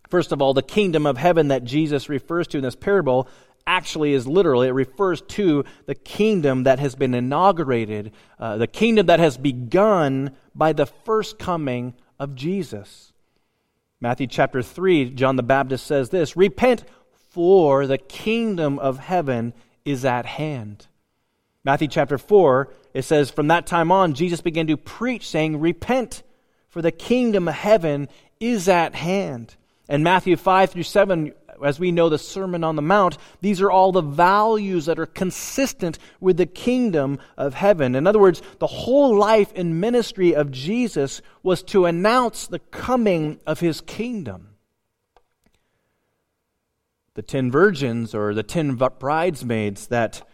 First 0.10 0.32
of 0.32 0.41
all, 0.41 0.53
the 0.53 0.62
kingdom 0.62 1.06
of 1.06 1.18
heaven 1.18 1.50
that 1.50 1.63
Jesus 1.63 2.10
refers 2.10 2.48
to 2.48 2.58
in 2.58 2.63
this 2.63 2.75
parable 2.75 3.27
actually 3.65 4.13
is 4.13 4.27
literally, 4.27 4.68
It 4.68 4.72
refers 4.72 5.22
to 5.22 5.63
the 5.86 5.96
kingdom 5.96 6.63
that 6.63 6.80
has 6.80 6.96
been 6.96 7.13
inaugurated, 7.13 8.12
uh, 8.39 8.58
the 8.58 8.68
kingdom 8.68 9.06
that 9.06 9.20
has 9.20 9.38
begun 9.38 10.36
by 10.53 10.74
the 10.74 10.86
first 10.86 11.39
coming 11.39 11.94
of 12.20 12.36
Jesus. 12.36 13.13
Matthew 14.01 14.27
chapter 14.27 14.62
3, 14.62 15.12
John 15.12 15.36
the 15.36 15.44
Baptist 15.44 15.86
says 15.86 16.10
this 16.10 16.36
Repent, 16.36 16.84
for 17.30 17.88
the 17.88 17.98
kingdom 17.98 18.77
of 18.80 19.00
heaven 19.00 19.53
is 19.86 20.03
at 20.03 20.25
hand. 20.25 20.88
Matthew 21.63 21.88
chapter 21.88 22.18
4, 22.18 22.74
it 22.94 23.03
says, 23.03 23.30
From 23.30 23.48
that 23.48 23.68
time 23.68 23.91
on, 23.91 24.13
Jesus 24.13 24.41
began 24.41 24.68
to 24.68 24.75
preach, 24.75 25.30
saying, 25.30 25.60
Repent 25.60 26.24
for 26.71 26.81
the 26.81 26.91
kingdom 26.91 27.47
of 27.47 27.53
heaven 27.53 28.09
is 28.39 28.67
at 28.67 28.95
hand. 28.95 29.55
And 29.87 30.03
Matthew 30.03 30.37
5 30.37 30.71
through 30.71 30.83
7, 30.83 31.33
as 31.63 31.79
we 31.79 31.91
know 31.91 32.07
the 32.07 32.17
Sermon 32.17 32.63
on 32.63 32.77
the 32.77 32.81
Mount, 32.81 33.17
these 33.41 33.61
are 33.61 33.69
all 33.69 33.91
the 33.91 34.01
values 34.01 34.85
that 34.85 34.97
are 34.97 35.05
consistent 35.05 35.99
with 36.21 36.37
the 36.37 36.45
kingdom 36.45 37.19
of 37.37 37.53
heaven. 37.53 37.93
In 37.93 38.07
other 38.07 38.19
words, 38.19 38.41
the 38.59 38.67
whole 38.67 39.15
life 39.15 39.51
and 39.53 39.81
ministry 39.81 40.33
of 40.33 40.49
Jesus 40.49 41.21
was 41.43 41.61
to 41.63 41.85
announce 41.85 42.47
the 42.47 42.59
coming 42.59 43.39
of 43.45 43.59
his 43.59 43.81
kingdom. 43.81 44.47
The 47.13 47.21
ten 47.21 47.51
virgins 47.51 48.15
or 48.15 48.33
the 48.33 48.43
ten 48.43 48.75
bridesmaids 48.75 49.87
that 49.87 50.25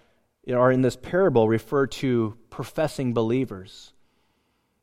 are 0.48 0.72
in 0.72 0.84
this 0.84 0.96
parable 0.96 1.50
refer 1.50 1.88
to 1.88 2.38
professing 2.52 3.14
believers. 3.14 3.92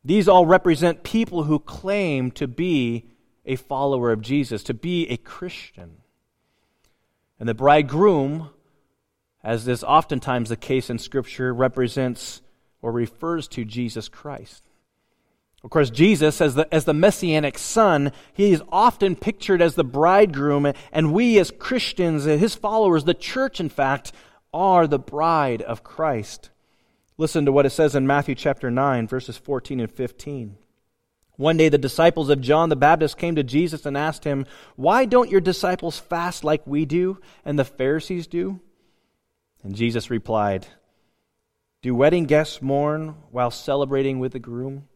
These 0.05 0.29
all 0.29 0.45
represent 0.45 1.03
people 1.03 1.45
who 1.45 1.59
claim 1.59 2.31
to 2.33 2.47
be 2.47 3.07
a 3.47 3.57
follower 3.57 4.13
of 4.13 4.21
Jesus, 4.21 4.63
to 4.65 4.75
be 4.75 5.09
a 5.09 5.17
Christian. 5.17 5.99
And 7.41 7.49
the 7.49 7.55
bridegroom, 7.55 8.51
as 9.43 9.67
is 9.67 9.83
oftentimes 9.83 10.49
the 10.49 10.57
case 10.57 10.91
in 10.91 10.99
Scripture, 10.99 11.53
represents 11.53 12.43
or 12.83 12.93
refers 12.93 13.49
to 13.49 13.65
Jesus 13.65 14.09
Christ. 14.09 14.63
Of 15.63 15.71
course, 15.71 15.89
Jesus, 15.89 16.43
as 16.43 16.55
the, 16.55 16.73
as 16.73 16.85
the 16.85 16.93
Messianic 16.93 17.57
Son, 17.57 18.13
he 18.35 18.53
is 18.53 18.63
often 18.69 19.17
pictured 19.17 19.63
as 19.63 19.75
the 19.75 19.85
bridegroom, 19.85 20.71
and 20.93 21.15
we 21.15 21.39
as 21.39 21.51
Christians, 21.51 22.25
his 22.25 22.55
followers, 22.55 23.05
the 23.05 23.15
church, 23.15 23.61
in 23.61 23.71
fact, 23.71 24.13
are 24.53 24.87
the 24.87 24.99
bride 24.99 25.63
of 25.63 25.83
Christ. 25.83 26.51
Listen 27.17 27.45
to 27.45 27.53
what 27.53 27.67
it 27.67 27.71
says 27.71 27.95
in 27.95 28.07
Matthew 28.07 28.35
chapter 28.35 28.71
9, 28.71 29.07
verses 29.07 29.37
14 29.37 29.81
and 29.81 29.91
15. 29.91 30.57
One 31.37 31.57
day 31.57 31.69
the 31.69 31.79
disciples 31.79 32.29
of 32.29 32.41
John 32.41 32.69
the 32.69 32.77
Baptist 32.77 33.19
came 33.19 33.37
to 33.37 33.43
Jesus 33.43 33.87
and 33.87 33.97
asked 33.97 34.25
him, 34.25 34.47
Why 34.77 35.05
don't 35.05 35.31
your 35.31 35.41
disciples 35.41 35.99
fast 35.99 36.45
like 36.45 36.67
we 36.67 36.85
do 36.85 37.19
and 37.45 37.59
the 37.59 37.65
Pharisees 37.65 38.27
do? 38.27 38.61
And 39.63 39.75
Jesus 39.75 40.11
replied, 40.11 40.67
Do 41.83 41.95
wedding 41.95 42.25
guests 42.27 42.61
mourn 42.61 43.17
while 43.31 43.51
celebrating 43.51 44.19
with 44.19 44.33
the 44.33 44.39
groom? 44.39 44.89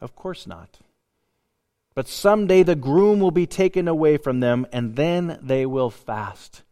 Of 0.00 0.14
course 0.14 0.46
not. 0.46 0.78
But 1.94 2.08
someday 2.08 2.62
the 2.62 2.76
groom 2.76 3.18
will 3.18 3.32
be 3.32 3.46
taken 3.46 3.88
away 3.88 4.18
from 4.18 4.38
them, 4.38 4.66
and 4.72 4.94
then 4.94 5.38
they 5.42 5.66
will 5.66 5.90
fast. 5.90 6.62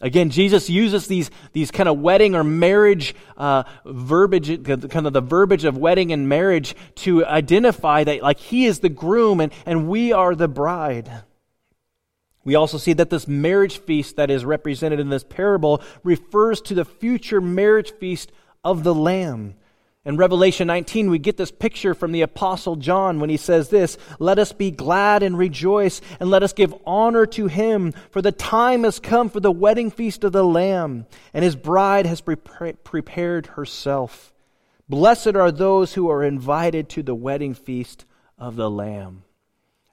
Again, 0.00 0.30
Jesus 0.30 0.70
uses 0.70 1.06
these, 1.08 1.30
these 1.52 1.70
kind 1.70 1.88
of 1.88 1.98
wedding 1.98 2.34
or 2.34 2.42
marriage 2.42 3.14
uh, 3.36 3.64
verbiage, 3.84 4.64
kind 4.64 5.06
of 5.06 5.12
the 5.12 5.20
verbiage 5.20 5.64
of 5.64 5.76
wedding 5.76 6.10
and 6.12 6.28
marriage 6.28 6.74
to 6.96 7.24
identify 7.26 8.04
that 8.04 8.22
like 8.22 8.38
he 8.38 8.64
is 8.64 8.80
the 8.80 8.88
groom 8.88 9.40
and, 9.40 9.52
and 9.66 9.88
we 9.88 10.12
are 10.12 10.34
the 10.34 10.48
bride. 10.48 11.10
We 12.44 12.54
also 12.54 12.78
see 12.78 12.94
that 12.94 13.10
this 13.10 13.28
marriage 13.28 13.78
feast 13.78 14.16
that 14.16 14.30
is 14.30 14.44
represented 14.44 15.00
in 15.00 15.10
this 15.10 15.24
parable 15.24 15.82
refers 16.02 16.62
to 16.62 16.74
the 16.74 16.86
future 16.86 17.42
marriage 17.42 17.92
feast 17.92 18.32
of 18.64 18.84
the 18.84 18.94
Lamb. 18.94 19.54
In 20.06 20.16
Revelation 20.16 20.66
19, 20.66 21.10
we 21.10 21.18
get 21.18 21.36
this 21.36 21.50
picture 21.50 21.92
from 21.92 22.12
the 22.12 22.22
Apostle 22.22 22.76
John 22.76 23.20
when 23.20 23.28
he 23.28 23.36
says 23.36 23.68
this 23.68 23.98
Let 24.18 24.38
us 24.38 24.52
be 24.52 24.70
glad 24.70 25.22
and 25.22 25.36
rejoice, 25.36 26.00
and 26.18 26.30
let 26.30 26.42
us 26.42 26.54
give 26.54 26.74
honor 26.86 27.26
to 27.26 27.48
him, 27.48 27.92
for 28.10 28.22
the 28.22 28.32
time 28.32 28.84
has 28.84 28.98
come 28.98 29.28
for 29.28 29.40
the 29.40 29.52
wedding 29.52 29.90
feast 29.90 30.24
of 30.24 30.32
the 30.32 30.44
Lamb, 30.44 31.06
and 31.34 31.44
his 31.44 31.54
bride 31.54 32.06
has 32.06 32.22
pre- 32.22 32.36
prepared 32.36 33.46
herself. 33.48 34.32
Blessed 34.88 35.36
are 35.36 35.52
those 35.52 35.92
who 35.94 36.08
are 36.08 36.24
invited 36.24 36.88
to 36.90 37.02
the 37.02 37.14
wedding 37.14 37.52
feast 37.52 38.06
of 38.38 38.56
the 38.56 38.70
Lamb. 38.70 39.24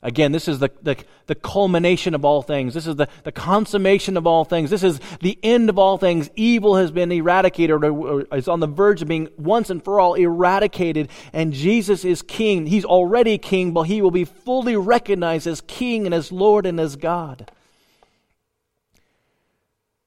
Again, 0.03 0.31
this 0.31 0.47
is 0.47 0.59
the, 0.59 0.69
the, 0.83 0.95
the, 1.25 1.33
culmination 1.33 2.13
of 2.13 2.23
all 2.23 2.43
things. 2.43 2.75
This 2.75 2.85
is 2.85 2.97
the, 2.97 3.07
the 3.23 3.31
consummation 3.31 4.15
of 4.15 4.27
all 4.27 4.45
things. 4.45 4.69
This 4.69 4.83
is 4.83 4.99
the 5.21 5.39
end 5.41 5.69
of 5.69 5.79
all 5.79 5.97
things. 5.97 6.29
Evil 6.35 6.75
has 6.75 6.91
been 6.91 7.11
eradicated 7.11 7.83
or 7.83 8.21
is 8.35 8.47
on 8.47 8.59
the 8.59 8.67
verge 8.67 9.01
of 9.01 9.07
being 9.07 9.27
once 9.37 9.71
and 9.71 9.83
for 9.83 9.99
all 9.99 10.13
eradicated. 10.13 11.09
And 11.33 11.51
Jesus 11.51 12.05
is 12.05 12.21
king. 12.21 12.67
He's 12.67 12.85
already 12.85 13.39
king, 13.39 13.73
but 13.73 13.83
he 13.83 14.03
will 14.03 14.11
be 14.11 14.23
fully 14.23 14.75
recognized 14.75 15.47
as 15.47 15.61
king 15.61 16.05
and 16.05 16.13
as 16.13 16.31
Lord 16.31 16.67
and 16.67 16.79
as 16.79 16.95
God. 16.95 17.49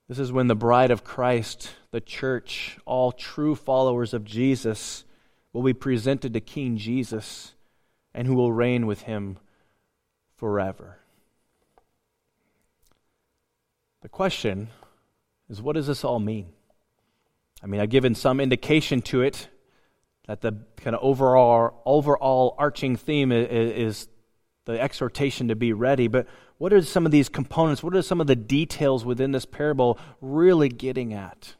This 0.06 0.20
is 0.20 0.30
when 0.30 0.46
the 0.46 0.54
bride 0.54 0.92
of 0.92 1.02
Christ, 1.02 1.70
the 1.90 2.00
church, 2.00 2.78
all 2.84 3.10
true 3.10 3.56
followers 3.56 4.14
of 4.14 4.24
Jesus, 4.24 5.04
will 5.52 5.62
be 5.62 5.72
presented 5.72 6.32
to 6.32 6.40
King 6.40 6.76
Jesus 6.76 7.54
and 8.14 8.28
who 8.28 8.34
will 8.34 8.52
reign 8.52 8.86
with 8.86 9.02
him 9.02 9.38
forever. 10.40 10.96
The 14.00 14.08
question 14.08 14.68
is 15.50 15.60
what 15.60 15.74
does 15.74 15.86
this 15.86 16.02
all 16.02 16.18
mean? 16.18 16.48
I 17.62 17.66
mean, 17.66 17.78
I've 17.78 17.90
given 17.90 18.14
some 18.14 18.40
indication 18.40 19.02
to 19.02 19.20
it 19.20 19.48
that 20.26 20.40
the 20.40 20.56
kind 20.78 20.96
of 20.96 21.02
overall, 21.02 21.82
overall 21.84 22.54
arching 22.56 22.96
theme 22.96 23.32
is, 23.32 23.48
is 23.50 24.08
the 24.64 24.80
exhortation 24.80 25.48
to 25.48 25.56
be 25.56 25.74
ready, 25.74 26.08
but 26.08 26.26
what 26.56 26.72
are 26.72 26.80
some 26.80 27.04
of 27.04 27.12
these 27.12 27.28
components? 27.28 27.82
What 27.82 27.94
are 27.94 28.00
some 28.00 28.22
of 28.22 28.26
the 28.26 28.36
details 28.36 29.04
within 29.04 29.32
this 29.32 29.44
parable 29.44 29.98
really 30.22 30.70
getting 30.70 31.12
at? 31.12 31.54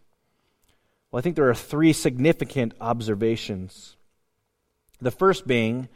Well, 1.11 1.19
I 1.19 1.23
think 1.23 1.37
there 1.37 1.51
are 1.51 1.55
three 1.55 1.93
significant 1.93 2.73
observations. 2.81 3.97
The 5.03 5.11
first 5.11 5.47
being 5.47 5.90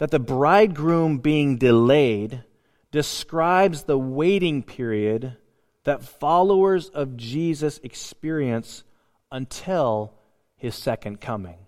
that 0.00 0.10
the 0.10 0.18
bridegroom 0.18 1.18
being 1.18 1.58
delayed 1.58 2.42
describes 2.90 3.82
the 3.82 3.98
waiting 3.98 4.62
period 4.62 5.36
that 5.84 6.02
followers 6.02 6.88
of 6.88 7.18
Jesus 7.18 7.78
experience 7.82 8.82
until 9.30 10.14
his 10.56 10.74
second 10.74 11.20
coming. 11.20 11.58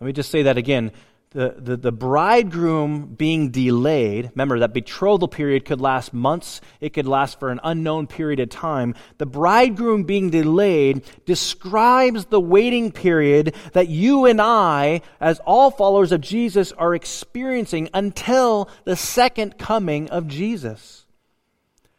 Let 0.00 0.06
me 0.06 0.14
just 0.14 0.30
say 0.30 0.44
that 0.44 0.56
again 0.56 0.92
the, 1.34 1.56
the, 1.58 1.76
the 1.76 1.92
bridegroom 1.92 3.06
being 3.06 3.50
delayed, 3.50 4.30
remember 4.34 4.60
that 4.60 4.72
betrothal 4.72 5.26
period 5.26 5.64
could 5.64 5.80
last 5.80 6.14
months, 6.14 6.60
it 6.80 6.92
could 6.92 7.08
last 7.08 7.40
for 7.40 7.50
an 7.50 7.58
unknown 7.64 8.06
period 8.06 8.38
of 8.38 8.50
time. 8.50 8.94
The 9.18 9.26
bridegroom 9.26 10.04
being 10.04 10.30
delayed 10.30 11.04
describes 11.26 12.26
the 12.26 12.40
waiting 12.40 12.92
period 12.92 13.56
that 13.72 13.88
you 13.88 14.26
and 14.26 14.40
I, 14.40 15.02
as 15.20 15.40
all 15.40 15.72
followers 15.72 16.12
of 16.12 16.20
Jesus, 16.20 16.70
are 16.70 16.94
experiencing 16.94 17.88
until 17.92 18.70
the 18.84 18.94
second 18.94 19.58
coming 19.58 20.08
of 20.10 20.28
Jesus. 20.28 21.04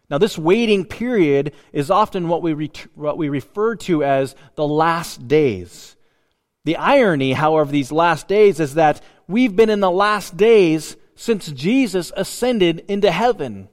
Now, 0.10 0.18
this 0.18 0.38
waiting 0.38 0.86
period 0.86 1.54
is 1.74 1.92
often 1.92 2.30
what 2.30 2.42
we, 2.42 2.72
what 2.94 3.18
we 3.18 3.28
refer 3.28 3.76
to 3.76 4.02
as 4.02 4.34
the 4.56 4.68
last 4.68 5.28
days. 5.28 5.96
The 6.66 6.78
irony, 6.78 7.34
however, 7.34 7.72
these 7.72 7.92
last 7.92 8.28
days 8.28 8.60
is 8.60 8.74
that 8.74 9.02
we've 9.28 9.56
been 9.56 9.70
in 9.70 9.80
the 9.80 9.92
last 9.92 10.38
days 10.38 10.98
since 11.16 11.48
Jesus 11.52 12.12
ascended 12.16 12.86
into 12.88 13.12
heaven. 13.12 13.70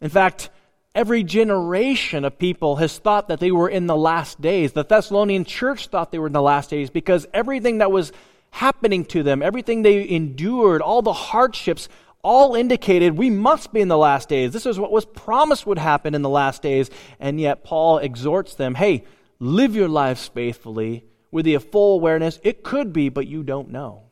In 0.00 0.10
fact, 0.10 0.50
every 0.94 1.22
generation 1.22 2.24
of 2.24 2.38
people 2.38 2.76
has 2.76 2.98
thought 2.98 3.28
that 3.28 3.40
they 3.40 3.50
were 3.50 3.68
in 3.68 3.86
the 3.86 3.96
last 3.96 4.40
days. 4.40 4.72
The 4.72 4.84
Thessalonian 4.84 5.44
church 5.44 5.88
thought 5.88 6.12
they 6.12 6.18
were 6.18 6.26
in 6.26 6.32
the 6.32 6.42
last 6.42 6.70
days 6.70 6.90
because 6.90 7.26
everything 7.32 7.78
that 7.78 7.90
was 7.90 8.12
happening 8.50 9.04
to 9.06 9.22
them, 9.22 9.42
everything 9.42 9.82
they 9.82 10.08
endured, 10.08 10.82
all 10.82 11.02
the 11.02 11.12
hardships, 11.12 11.88
all 12.22 12.54
indicated 12.54 13.16
we 13.16 13.30
must 13.30 13.72
be 13.72 13.80
in 13.80 13.88
the 13.88 13.96
last 13.96 14.28
days. 14.28 14.52
This 14.52 14.66
is 14.66 14.78
what 14.78 14.92
was 14.92 15.06
promised 15.06 15.66
would 15.66 15.78
happen 15.78 16.14
in 16.14 16.22
the 16.22 16.28
last 16.28 16.60
days. 16.60 16.90
And 17.18 17.40
yet, 17.40 17.64
Paul 17.64 17.98
exhorts 17.98 18.54
them 18.54 18.74
hey, 18.74 19.04
live 19.38 19.74
your 19.74 19.88
lives 19.88 20.28
faithfully 20.28 21.04
with 21.30 21.44
the 21.44 21.56
full 21.58 21.94
awareness 21.94 22.40
it 22.42 22.62
could 22.62 22.92
be, 22.92 23.08
but 23.08 23.26
you 23.26 23.42
don't 23.42 23.70
know. 23.70 24.09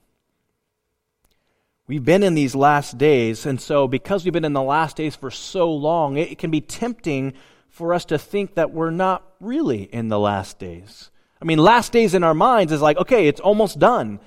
We've 1.88 2.04
been 2.04 2.22
in 2.22 2.34
these 2.34 2.54
last 2.54 2.98
days, 2.98 3.46
and 3.46 3.58
so 3.58 3.88
because 3.88 4.22
we've 4.22 4.32
been 4.32 4.44
in 4.44 4.52
the 4.52 4.62
last 4.62 4.96
days 4.96 5.16
for 5.16 5.30
so 5.30 5.72
long, 5.72 6.18
it 6.18 6.36
can 6.36 6.50
be 6.50 6.60
tempting 6.60 7.32
for 7.70 7.94
us 7.94 8.04
to 8.06 8.18
think 8.18 8.56
that 8.56 8.72
we're 8.72 8.90
not 8.90 9.24
really 9.40 9.84
in 9.84 10.08
the 10.08 10.18
last 10.18 10.58
days. 10.58 11.10
I 11.40 11.46
mean, 11.46 11.56
last 11.58 11.90
days 11.90 12.12
in 12.12 12.22
our 12.22 12.34
minds 12.34 12.74
is 12.74 12.82
like, 12.82 12.98
okay, 12.98 13.26
it's 13.26 13.40
almost 13.40 13.78
done. 13.78 14.20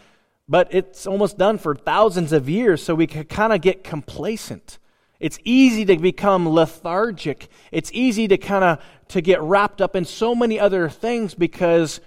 But 0.50 0.74
it's 0.74 1.06
almost 1.06 1.38
done 1.38 1.60
for 1.60 1.76
thousands 1.76 2.34
of 2.34 2.50
years, 2.50 2.84
so 2.84 2.95
we 2.95 3.06
can 3.06 3.26
kind 3.26 3.54
of 3.54 3.62
get 3.62 3.84
complacent. 3.84 4.80
It's 5.19 5.38
easy 5.43 5.86
to 5.86 5.97
become 5.97 6.50
lethargic. 6.50 7.47
It's 7.71 7.91
easy 7.93 8.28
to 8.28 8.39
kind 8.39 8.63
of 8.63 8.84
to 9.10 9.21
get 9.21 9.39
wrapped 9.39 9.82
up 9.82 9.95
in 9.95 10.06
so 10.06 10.34
many 10.34 10.60
other 10.60 10.89
things 10.89 11.36
because 11.36 12.02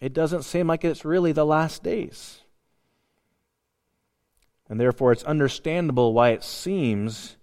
it 0.00 0.12
doesn't 0.12 0.44
seem 0.44 0.68
like 0.68 0.84
it's 0.84 1.04
really 1.04 1.32
the 1.32 1.44
last 1.44 1.82
days. 1.82 2.41
And 4.72 4.80
therefore, 4.80 5.12
it's 5.12 5.22
understandable 5.24 6.14
why 6.14 6.30
it 6.30 6.42
seems 6.42 7.36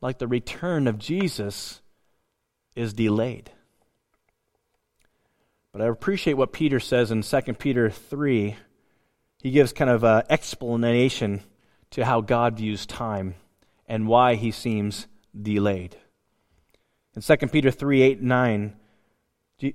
like 0.00 0.18
the 0.18 0.26
return 0.26 0.88
of 0.88 0.98
Jesus 0.98 1.80
is 2.74 2.92
delayed. 2.92 3.52
But 5.70 5.80
I 5.80 5.86
appreciate 5.86 6.32
what 6.32 6.52
Peter 6.52 6.80
says 6.80 7.12
in 7.12 7.22
2 7.22 7.40
Peter 7.54 7.88
3. 7.88 8.56
He 9.38 9.50
gives 9.52 9.72
kind 9.72 9.92
of 9.92 10.02
an 10.02 10.24
explanation 10.28 11.42
to 11.92 12.04
how 12.04 12.20
God 12.20 12.56
views 12.56 12.84
time 12.84 13.36
and 13.86 14.08
why 14.08 14.34
he 14.34 14.50
seems 14.50 15.06
delayed. 15.40 15.96
In 17.14 17.22
2 17.22 17.46
Peter 17.46 17.70
3 17.70 18.02
8 18.02 18.22
9, 18.22 18.76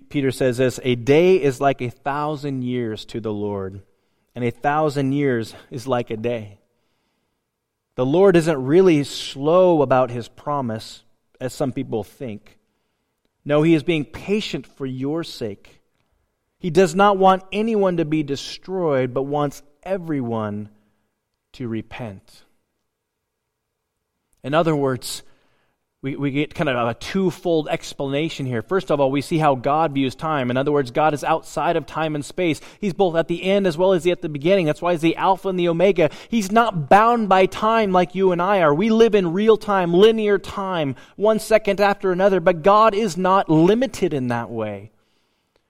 Peter 0.09 0.31
says 0.31 0.57
this 0.57 0.77
A 0.83 0.95
day 0.95 1.41
is 1.41 1.61
like 1.61 1.81
a 1.81 1.89
thousand 1.89 2.65
years 2.65 3.05
to 3.05 3.21
the 3.21 3.31
Lord, 3.31 3.81
and 4.35 4.43
a 4.43 4.51
thousand 4.51 5.13
years 5.13 5.55
is 5.71 5.87
like 5.87 6.09
a 6.09 6.17
day. 6.17 6.56
The 7.97 8.05
Lord 8.05 8.35
isn't 8.35 8.63
really 8.63 9.03
slow 9.03 9.81
about 9.81 10.11
his 10.11 10.27
promise, 10.27 11.03
as 11.41 11.51
some 11.51 11.71
people 11.71 12.03
think. 12.03 12.59
No, 13.43 13.63
he 13.63 13.73
is 13.73 13.81
being 13.81 14.05
patient 14.05 14.67
for 14.67 14.85
your 14.85 15.23
sake. 15.23 15.81
He 16.59 16.69
does 16.69 16.93
not 16.93 17.17
want 17.17 17.43
anyone 17.51 17.97
to 17.97 18.05
be 18.05 18.21
destroyed, 18.21 19.15
but 19.15 19.23
wants 19.23 19.63
everyone 19.81 20.69
to 21.53 21.67
repent. 21.67 22.43
In 24.43 24.53
other 24.53 24.75
words, 24.75 25.23
we, 26.03 26.15
we 26.15 26.29
get 26.29 26.53
kind 26.53 26.69
of 26.69 26.87
a 26.87 26.93
twofold 26.93 27.67
explanation 27.69 28.45
here. 28.45 28.61
First 28.61 28.91
of 28.91 28.99
all, 28.99 29.09
we 29.09 29.21
see 29.21 29.39
how 29.39 29.55
God 29.55 29.93
views 29.93 30.13
time. 30.13 30.51
In 30.51 30.57
other 30.57 30.71
words, 30.71 30.91
God 30.91 31.15
is 31.15 31.23
outside 31.23 31.75
of 31.75 31.87
time 31.87 32.13
and 32.13 32.23
space. 32.23 32.61
He's 32.79 32.93
both 32.93 33.15
at 33.15 33.27
the 33.27 33.43
end 33.43 33.65
as 33.65 33.79
well 33.79 33.93
as 33.93 34.05
at 34.05 34.21
the 34.21 34.29
beginning. 34.29 34.67
That's 34.67 34.81
why 34.81 34.91
he's 34.91 35.01
the 35.01 35.15
Alpha 35.15 35.49
and 35.49 35.57
the 35.57 35.69
Omega. 35.69 36.11
He's 36.29 36.51
not 36.51 36.87
bound 36.87 37.29
by 37.29 37.47
time 37.47 37.91
like 37.91 38.13
you 38.13 38.31
and 38.31 38.39
I 38.39 38.61
are. 38.61 38.75
We 38.75 38.91
live 38.91 39.15
in 39.15 39.33
real 39.33 39.57
time, 39.57 39.91
linear 39.91 40.37
time, 40.37 40.95
one 41.15 41.39
second 41.39 41.81
after 41.81 42.11
another, 42.11 42.39
but 42.39 42.61
God 42.61 42.93
is 42.93 43.17
not 43.17 43.49
limited 43.49 44.13
in 44.13 44.27
that 44.27 44.51
way. 44.51 44.91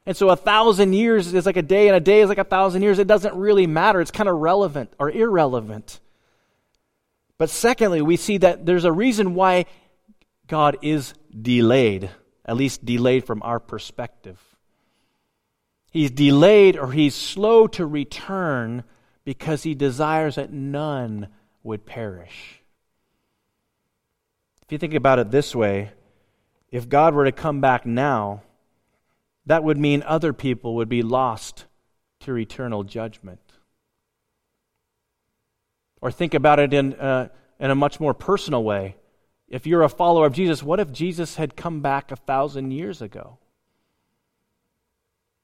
And 0.06 0.16
so 0.16 0.30
a 0.30 0.36
thousand 0.36 0.94
years 0.94 1.34
is 1.34 1.46
like 1.46 1.58
a 1.58 1.62
day, 1.62 1.88
and 1.88 1.96
a 1.96 2.02
day 2.02 2.22
is 2.22 2.30
like 2.30 2.38
a 2.38 2.44
thousand 2.44 2.82
years. 2.82 3.00
It 3.00 3.08
doesn't 3.08 3.36
really 3.36 3.68
matter. 3.68 4.02
It's 4.02 4.12
kind 4.12 4.30
of 4.30 4.38
relevant 4.38 4.92
or 5.00 5.10
irrelevant. 5.10 6.00
But 7.38 7.50
secondly, 7.50 8.02
we 8.02 8.18
see 8.18 8.38
that 8.40 8.66
there's 8.66 8.86
a 8.86 8.92
reason 8.92 9.36
why 9.36 9.66
God 10.48 10.78
is 10.82 11.14
delayed, 11.40 12.10
at 12.46 12.56
least 12.56 12.86
delayed 12.86 13.26
from 13.26 13.44
our 13.44 13.60
perspective. 13.60 14.40
He's 15.92 16.12
delayed 16.12 16.78
or 16.78 16.92
he's 16.92 17.16
slow 17.16 17.68
to 17.68 17.86
return 17.86 18.84
because 19.24 19.64
he 19.64 19.76
desires 19.76 20.36
that 20.36 20.52
none 20.52 21.28
would 21.64 21.86
perish. 21.86 22.62
If 24.62 24.72
you 24.72 24.78
think 24.78 24.94
about 24.94 25.20
it 25.20 25.32
this 25.32 25.56
way, 25.56 25.92
if 26.72 26.90
God 26.90 27.14
were 27.14 27.26
to 27.26 27.32
come 27.32 27.62
back 27.62 27.86
now, 27.86 28.44
that 29.46 29.64
would 29.64 29.78
mean 29.78 30.04
other 30.06 30.34
people 30.34 30.76
would 30.76 30.90
be 30.90 31.02
lost 31.02 31.66
to 32.22 32.38
eternal 32.38 32.84
judgment. 32.84 33.40
Or 36.02 36.12
think 36.12 36.34
about 36.34 36.60
it 36.60 36.74
in, 36.74 36.94
uh, 36.94 37.30
in 37.60 37.72
a 37.72 37.76
much 37.76 38.00
more 38.00 38.14
personal 38.14 38.64
way. 38.64 38.98
If 39.50 39.66
you're 39.66 39.84
a 39.84 39.90
follower 39.90 40.26
of 40.26 40.34
Jesus, 40.34 40.62
what 40.62 40.80
if 40.80 40.92
Jesus 40.92 41.36
had 41.36 41.56
come 41.56 41.82
back 41.82 42.12
a 42.12 42.18
thousand 42.18 42.72
years 42.72 43.02
ago? 43.02 43.38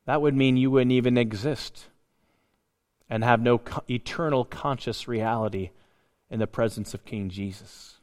That 0.06 0.22
would 0.22 0.36
mean 0.36 0.58
you 0.58 0.70
wouldn't 0.72 0.92
even 0.92 1.18
exist 1.18 1.88
and 3.10 3.24
have 3.24 3.42
no 3.42 3.62
eternal 3.90 4.44
conscious 4.44 5.08
reality 5.08 5.70
in 6.30 6.40
the 6.40 6.48
presence 6.48 6.94
of 6.94 7.06
King 7.06 7.30
Jesus. 7.30 7.98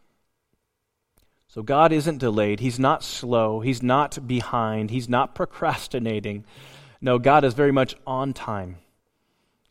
So 1.49 1.63
God 1.63 1.93
isn't 1.93 2.19
delayed. 2.19 2.61
He's 2.61 2.79
not 2.79 3.03
slow. 3.03 3.61
He's 3.61 3.83
not 3.83 4.27
behind. 4.27 4.91
He's 4.91 5.09
not 5.09 5.35
procrastinating. 5.35 6.45
No, 7.01 7.19
God 7.19 7.45
is 7.45 7.55
very 7.55 7.73
much 7.73 7.97
on 8.07 8.33
time. 8.33 8.77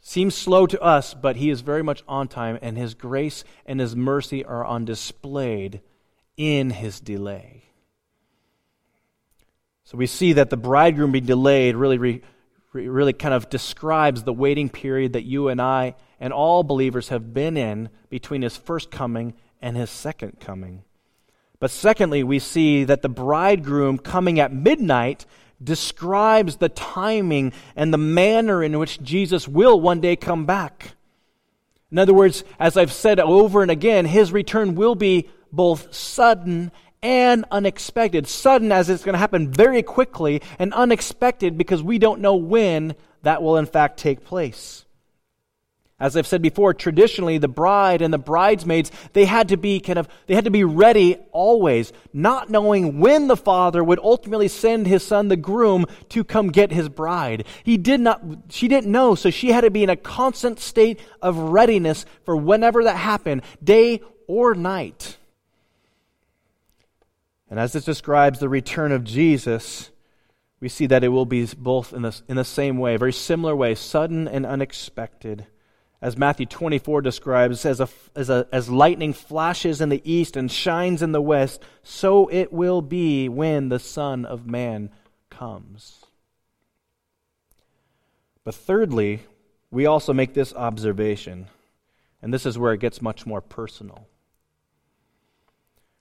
Seems 0.01 0.35
slow 0.35 0.67
to 0.67 0.81
us, 0.81 1.13
but 1.13 1.37
He 1.37 1.49
is 1.49 1.61
very 1.61 1.83
much 1.83 2.03
on 2.07 2.27
time, 2.27 2.59
and 2.61 2.77
His 2.77 2.93
grace 2.93 3.43
and 3.65 3.79
His 3.79 3.95
mercy 3.95 4.43
are 4.43 4.65
on 4.65 4.85
displayed 4.85 5.81
in 6.39 6.69
his 6.69 7.01
delay. 7.01 7.65
So 9.83 9.97
we 9.97 10.07
see 10.07 10.33
that 10.33 10.49
the 10.49 10.55
bridegroom 10.55 11.11
being 11.11 11.25
delayed 11.25 11.75
really, 11.75 11.97
re, 11.97 12.21
really 12.71 13.11
kind 13.11 13.33
of 13.33 13.49
describes 13.49 14.23
the 14.23 14.31
waiting 14.31 14.69
period 14.69 15.13
that 15.13 15.25
you 15.25 15.49
and 15.49 15.61
I 15.61 15.95
and 16.17 16.31
all 16.31 16.63
believers 16.63 17.09
have 17.09 17.33
been 17.33 17.57
in 17.57 17.89
between 18.09 18.41
his 18.41 18.55
first 18.55 18.89
coming 18.89 19.33
and 19.61 19.75
his 19.75 19.89
second 19.89 20.39
coming. 20.39 20.83
But 21.59 21.71
secondly, 21.71 22.23
we 22.23 22.39
see 22.39 22.85
that 22.85 23.01
the 23.01 23.09
bridegroom 23.09 23.97
coming 23.97 24.39
at 24.39 24.53
midnight 24.53 25.25
describes 25.61 26.55
the 26.55 26.69
timing 26.69 27.51
and 27.75 27.93
the 27.93 27.97
manner 27.97 28.63
in 28.63 28.79
which 28.79 29.01
Jesus 29.01 29.45
will 29.45 29.81
one 29.81 29.99
day 29.99 30.15
come 30.15 30.45
back. 30.45 30.93
In 31.91 31.97
other 31.97 32.13
words, 32.13 32.45
as 32.59 32.77
I've 32.77 32.93
said 32.93 33.19
over 33.19 33.61
and 33.61 33.71
again, 33.71 34.05
his 34.05 34.31
return 34.31 34.75
will 34.75 34.95
be 34.95 35.27
both 35.51 35.93
sudden 35.93 36.71
and 37.01 37.45
unexpected. 37.51 38.27
Sudden, 38.27 38.71
as 38.71 38.89
it's 38.89 39.03
going 39.03 39.13
to 39.13 39.19
happen 39.19 39.51
very 39.51 39.83
quickly, 39.83 40.41
and 40.57 40.73
unexpected 40.73 41.57
because 41.57 41.81
we 41.81 41.97
don't 41.97 42.21
know 42.21 42.35
when 42.35 42.95
that 43.23 43.41
will 43.41 43.57
in 43.57 43.65
fact 43.65 43.99
take 43.99 44.23
place. 44.23 44.85
As 46.01 46.15
I've 46.15 46.27
said 46.27 46.41
before, 46.41 46.73
traditionally 46.73 47.39
the 47.39 47.49
bride 47.49 48.01
and 48.01 48.13
the 48.13 48.17
bridesmaids, 48.17 48.89
they 49.11 49.25
had 49.25 49.49
to 49.49 49.57
be 49.57 49.81
kind 49.81 49.99
of, 49.99 50.07
they 50.27 50.35
had 50.35 50.45
to 50.45 50.51
be 50.51 50.63
ready 50.63 51.17
always, 51.33 51.91
not 52.13 52.49
knowing 52.49 52.99
when 52.99 53.27
the 53.27 53.35
father 53.35 53.83
would 53.83 53.99
ultimately 53.99 54.47
send 54.47 54.87
his 54.87 55.03
son, 55.03 55.27
the 55.27 55.35
groom, 55.35 55.85
to 56.07 56.23
come 56.23 56.51
get 56.51 56.71
his 56.71 56.87
bride. 56.87 57.45
He 57.65 57.75
did 57.77 57.99
not, 57.99 58.23
she 58.47 58.69
didn't 58.69 58.89
know, 58.89 59.13
so 59.15 59.29
she 59.29 59.51
had 59.51 59.61
to 59.61 59.71
be 59.71 59.83
in 59.83 59.89
a 59.89 59.97
constant 59.97 60.61
state 60.61 61.01
of 61.21 61.37
readiness 61.37 62.05
for 62.23 62.37
whenever 62.37 62.85
that 62.85 62.95
happened, 62.95 63.41
day 63.61 63.99
or 64.25 64.55
night. 64.55 65.17
And 67.49 67.59
as 67.59 67.73
this 67.73 67.83
describes 67.85 68.39
the 68.39 68.49
return 68.49 68.91
of 68.91 69.03
Jesus, 69.03 69.89
we 70.59 70.69
see 70.69 70.85
that 70.87 71.03
it 71.03 71.09
will 71.09 71.25
be 71.25 71.47
both 71.57 71.93
in 71.93 72.03
the, 72.03 72.19
in 72.27 72.35
the 72.35 72.43
same 72.43 72.77
way, 72.77 72.95
very 72.97 73.13
similar 73.13 73.55
way, 73.55 73.75
sudden 73.75 74.27
and 74.27 74.45
unexpected. 74.45 75.47
As 76.01 76.17
Matthew 76.17 76.45
24 76.45 77.01
describes, 77.01 77.65
as, 77.65 77.79
a, 77.79 77.89
as, 78.15 78.29
a, 78.29 78.47
as 78.51 78.69
lightning 78.69 79.13
flashes 79.13 79.81
in 79.81 79.89
the 79.89 80.01
east 80.09 80.37
and 80.37 80.51
shines 80.51 81.01
in 81.01 81.11
the 81.11 81.21
west, 81.21 81.61
so 81.81 82.27
it 82.27 82.53
will 82.53 82.81
be 82.81 83.27
when 83.27 83.69
the 83.69 83.79
Son 83.79 84.25
of 84.25 84.45
Man 84.45 84.91
comes. 85.29 86.05
But 88.43 88.55
thirdly, 88.55 89.21
we 89.71 89.85
also 89.85 90.13
make 90.13 90.33
this 90.33 90.53
observation, 90.53 91.47
and 92.21 92.33
this 92.33 92.45
is 92.45 92.57
where 92.57 92.73
it 92.73 92.79
gets 92.79 93.01
much 93.01 93.25
more 93.25 93.41
personal 93.41 94.07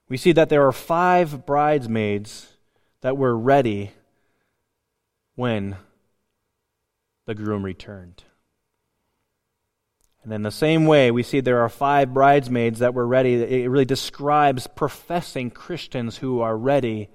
we 0.08 0.16
see 0.16 0.32
that 0.32 0.48
there 0.48 0.66
are 0.66 0.72
five 0.72 1.44
bridesmaids 1.44 2.56
that 3.00 3.16
were 3.16 3.36
ready 3.36 3.92
when 5.34 5.76
the 7.26 7.34
groom 7.34 7.62
returned. 7.62 8.24
And 10.24 10.32
in 10.32 10.42
the 10.42 10.50
same 10.50 10.86
way, 10.86 11.10
we 11.10 11.22
see 11.22 11.40
there 11.40 11.60
are 11.60 11.68
five 11.68 12.12
bridesmaids 12.12 12.80
that 12.80 12.94
were 12.94 13.06
ready. 13.06 13.34
It 13.34 13.70
really 13.70 13.84
describes 13.84 14.66
professing 14.66 15.50
Christians 15.50 16.18
who 16.18 16.40
are 16.40 16.56
ready 16.56 17.08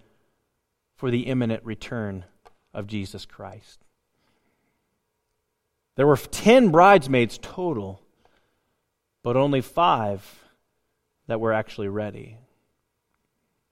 for 0.96 1.12
the 1.12 1.28
imminent 1.28 1.64
return 1.66 2.26
of 2.74 2.88
Jesus 2.88 3.26
Christ. 3.26 3.84
There 5.96 6.08
were 6.08 6.18
10 6.18 6.70
bridesmaids 6.70 7.38
total, 7.40 8.02
but 9.22 9.36
only 9.36 9.62
five 9.62 10.44
that 11.28 11.40
were 11.40 11.54
actually 11.54 11.90
ready. 11.90 12.38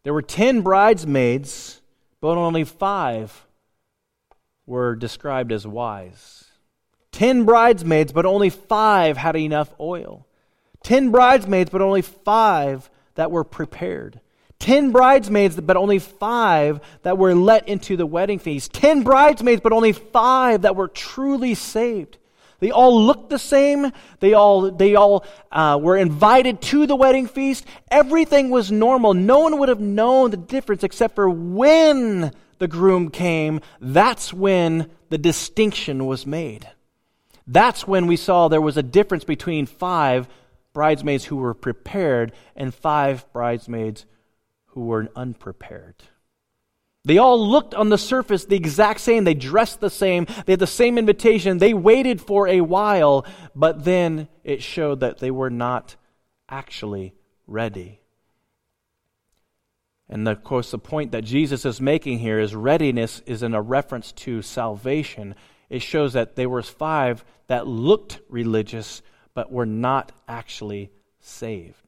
There 0.04 0.14
were 0.14 0.22
ten 0.22 0.62
bridesmaids, 0.62 1.82
but 2.22 2.38
only 2.38 2.64
five 2.64 3.46
were 4.66 4.96
described 4.96 5.52
as 5.52 5.68
wise. 5.68 6.46
Ten 7.12 7.46
bridesmaids, 7.46 8.14
but 8.14 8.26
only 8.26 8.50
five 8.50 9.18
had 9.18 9.36
enough 9.36 9.74
oil. 9.80 10.26
Ten 10.84 11.12
bridesmaids, 11.12 11.70
but 11.70 11.82
only 11.82 12.02
five 12.02 12.90
that 13.16 13.32
were 13.32 13.44
prepared. 13.44 14.20
Ten 14.58 14.92
bridesmaids, 14.92 15.60
but 15.60 15.78
only 15.78 16.00
five 16.00 16.80
that 17.02 17.18
were 17.18 17.36
let 17.36 17.68
into 17.68 17.98
the 17.98 18.06
wedding 18.06 18.40
feast. 18.40 18.74
Ten 18.74 19.04
bridesmaids, 19.04 19.62
but 19.62 19.74
only 19.74 19.92
five 19.92 20.62
that 20.62 20.76
were 20.76 20.88
truly 20.88 21.54
saved. 21.56 22.18
They 22.62 22.71
all 22.71 23.06
looked 23.06 23.32
the 23.32 23.39
same. 23.39 23.91
They 24.19 24.34
all, 24.34 24.71
they 24.71 24.95
all 24.95 25.26
uh, 25.52 25.80
were 25.82 25.97
invited 25.97 26.62
to 26.62 26.86
the 26.86 26.95
wedding 26.95 27.28
feast. 27.28 27.65
Everything 27.89 28.52
was 28.52 28.71
normal. 28.71 29.15
No 29.15 29.39
one 29.39 29.58
would 29.58 29.69
have 29.69 29.80
known 29.82 30.30
the 30.30 30.38
difference 30.38 30.84
except 30.84 31.15
for 31.15 31.28
when 31.28 32.32
the 32.60 32.67
groom 32.67 33.10
came. 33.10 33.62
That's 33.80 34.32
when 34.32 34.91
the 35.10 35.17
distinction 35.17 36.06
was 36.06 36.28
made. 36.28 36.69
That's 37.47 37.88
when 37.88 38.06
we 38.06 38.15
saw 38.15 38.47
there 38.47 38.62
was 38.62 38.78
a 38.78 38.84
difference 38.84 39.24
between 39.24 39.65
five 39.65 40.30
bridesmaids 40.71 41.26
who 41.26 41.38
were 41.38 41.56
prepared 41.56 42.32
and 42.56 42.74
five 42.74 43.26
bridesmaids 43.34 44.06
who 44.67 44.86
were 44.86 45.10
unprepared. 45.15 45.95
They 47.04 47.18
all 47.18 47.50
looked 47.50 47.74
on 47.74 47.90
the 47.90 47.98
surface 47.98 48.46
the 48.46 48.56
exact 48.56 49.00
same. 49.00 49.24
They 49.24 49.34
dressed 49.34 49.80
the 49.80 49.90
same. 49.90 50.28
They 50.46 50.54
had 50.54 50.60
the 50.60 50.68
same 50.68 50.98
invitation. 50.98 51.58
They 51.58 51.74
waited 51.74 52.22
for 52.22 52.48
a 52.48 52.62
while, 52.62 53.26
but 53.56 53.84
then 53.84 54.28
it 54.44 54.62
showed 54.62 55.00
that 55.00 55.18
they 55.18 55.32
were 55.32 55.50
not 55.50 55.96
actually 56.48 57.16
ready. 57.48 58.02
And 60.08 60.28
of 60.28 60.44
course, 60.44 60.72
the 60.72 60.78
point 60.78 61.14
that 61.14 61.24
Jesus 61.24 61.66
is 61.66 61.82
making 61.82 62.20
here 62.20 62.40
is 62.40 62.54
readiness 62.54 63.22
is 63.26 63.42
in 63.42 63.56
a 63.56 63.62
reference 63.62 64.12
to 64.12 64.42
salvation. 64.42 65.36
It 65.70 65.82
shows 65.82 66.14
that 66.14 66.36
there 66.36 66.50
were 66.50 66.62
five 66.62 67.24
that 67.48 67.66
looked 67.66 68.20
religious, 68.30 69.02
but 69.34 69.52
were 69.52 69.66
not 69.66 70.12
actually 70.28 70.92
saved. 71.22 71.81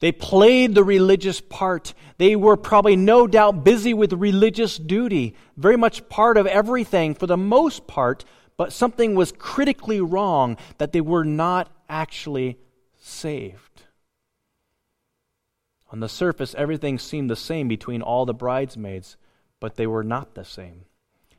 They 0.00 0.12
played 0.12 0.74
the 0.74 0.84
religious 0.84 1.40
part. 1.40 1.94
They 2.18 2.36
were 2.36 2.56
probably 2.56 2.96
no 2.96 3.26
doubt 3.26 3.64
busy 3.64 3.94
with 3.94 4.12
religious 4.12 4.76
duty, 4.76 5.34
very 5.56 5.76
much 5.76 6.08
part 6.08 6.36
of 6.36 6.46
everything 6.46 7.14
for 7.14 7.26
the 7.26 7.36
most 7.36 7.86
part, 7.86 8.24
but 8.56 8.72
something 8.72 9.14
was 9.14 9.32
critically 9.32 10.00
wrong 10.00 10.58
that 10.78 10.92
they 10.92 11.00
were 11.00 11.24
not 11.24 11.70
actually 11.88 12.58
saved. 13.00 13.84
On 15.92 16.00
the 16.00 16.08
surface, 16.08 16.54
everything 16.58 16.98
seemed 16.98 17.30
the 17.30 17.36
same 17.36 17.68
between 17.68 18.02
all 18.02 18.26
the 18.26 18.34
bridesmaids, 18.34 19.16
but 19.60 19.76
they 19.76 19.86
were 19.86 20.04
not 20.04 20.34
the 20.34 20.44
same. 20.44 20.84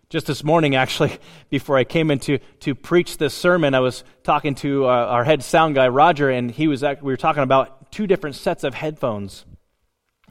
Just 0.10 0.26
this 0.26 0.44
morning, 0.44 0.74
actually, 0.74 1.20
before 1.50 1.78
I 1.78 1.84
came 1.84 2.10
in 2.10 2.20
to, 2.20 2.40
to 2.62 2.74
preach 2.74 3.18
this 3.18 3.34
sermon, 3.34 3.76
I 3.76 3.82
was 3.82 4.04
talking 4.24 4.56
to 4.56 4.86
uh, 4.86 4.88
our 4.88 5.26
head 5.26 5.44
sound 5.44 5.76
guy, 5.76 5.90
Roger, 5.90 6.30
and 6.30 6.50
he 6.50 6.68
was 6.68 6.82
we 6.82 6.96
were 7.02 7.18
talking 7.18 7.44
about 7.44 7.77
two 7.92 8.08
different 8.08 8.36
sets 8.36 8.64
of 8.64 8.74
headphones. 8.74 9.46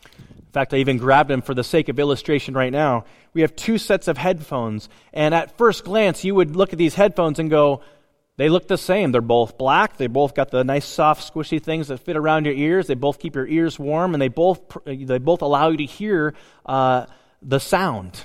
In 0.04 0.52
fact, 0.52 0.72
I 0.72 0.78
even 0.78 0.96
grabbed 0.96 1.28
them 1.30 1.42
for 1.42 1.54
the 1.54 1.64
sake 1.64 1.88
of 1.88 1.98
illustration 1.98 2.54
right 2.54 2.72
now. 2.72 3.04
We 3.34 3.42
have 3.42 3.54
two 3.54 3.76
sets 3.76 4.08
of 4.08 4.16
headphones, 4.16 4.88
and 5.12 5.34
at 5.34 5.58
first 5.58 5.84
glance, 5.84 6.24
you 6.24 6.34
would 6.34 6.56
look 6.56 6.72
at 6.72 6.78
these 6.78 6.94
headphones 6.94 7.38
and 7.38 7.50
go, 7.50 7.82
they 8.36 8.50
look 8.50 8.68
the 8.68 8.76
same. 8.76 9.12
They're 9.12 9.22
both 9.22 9.56
black. 9.56 9.96
They 9.96 10.08
both 10.08 10.34
got 10.34 10.50
the 10.50 10.62
nice, 10.62 10.84
soft, 10.84 11.32
squishy 11.32 11.62
things 11.62 11.88
that 11.88 11.98
fit 11.98 12.16
around 12.16 12.44
your 12.44 12.54
ears. 12.54 12.86
They 12.86 12.94
both 12.94 13.18
keep 13.18 13.34
your 13.34 13.46
ears 13.46 13.78
warm, 13.78 14.14
and 14.14 14.20
they 14.20 14.28
both 14.28 14.60
they 14.84 15.18
both 15.18 15.40
allow 15.40 15.70
you 15.70 15.78
to 15.78 15.86
hear 15.86 16.34
uh, 16.66 17.06
the 17.40 17.58
sound. 17.58 18.24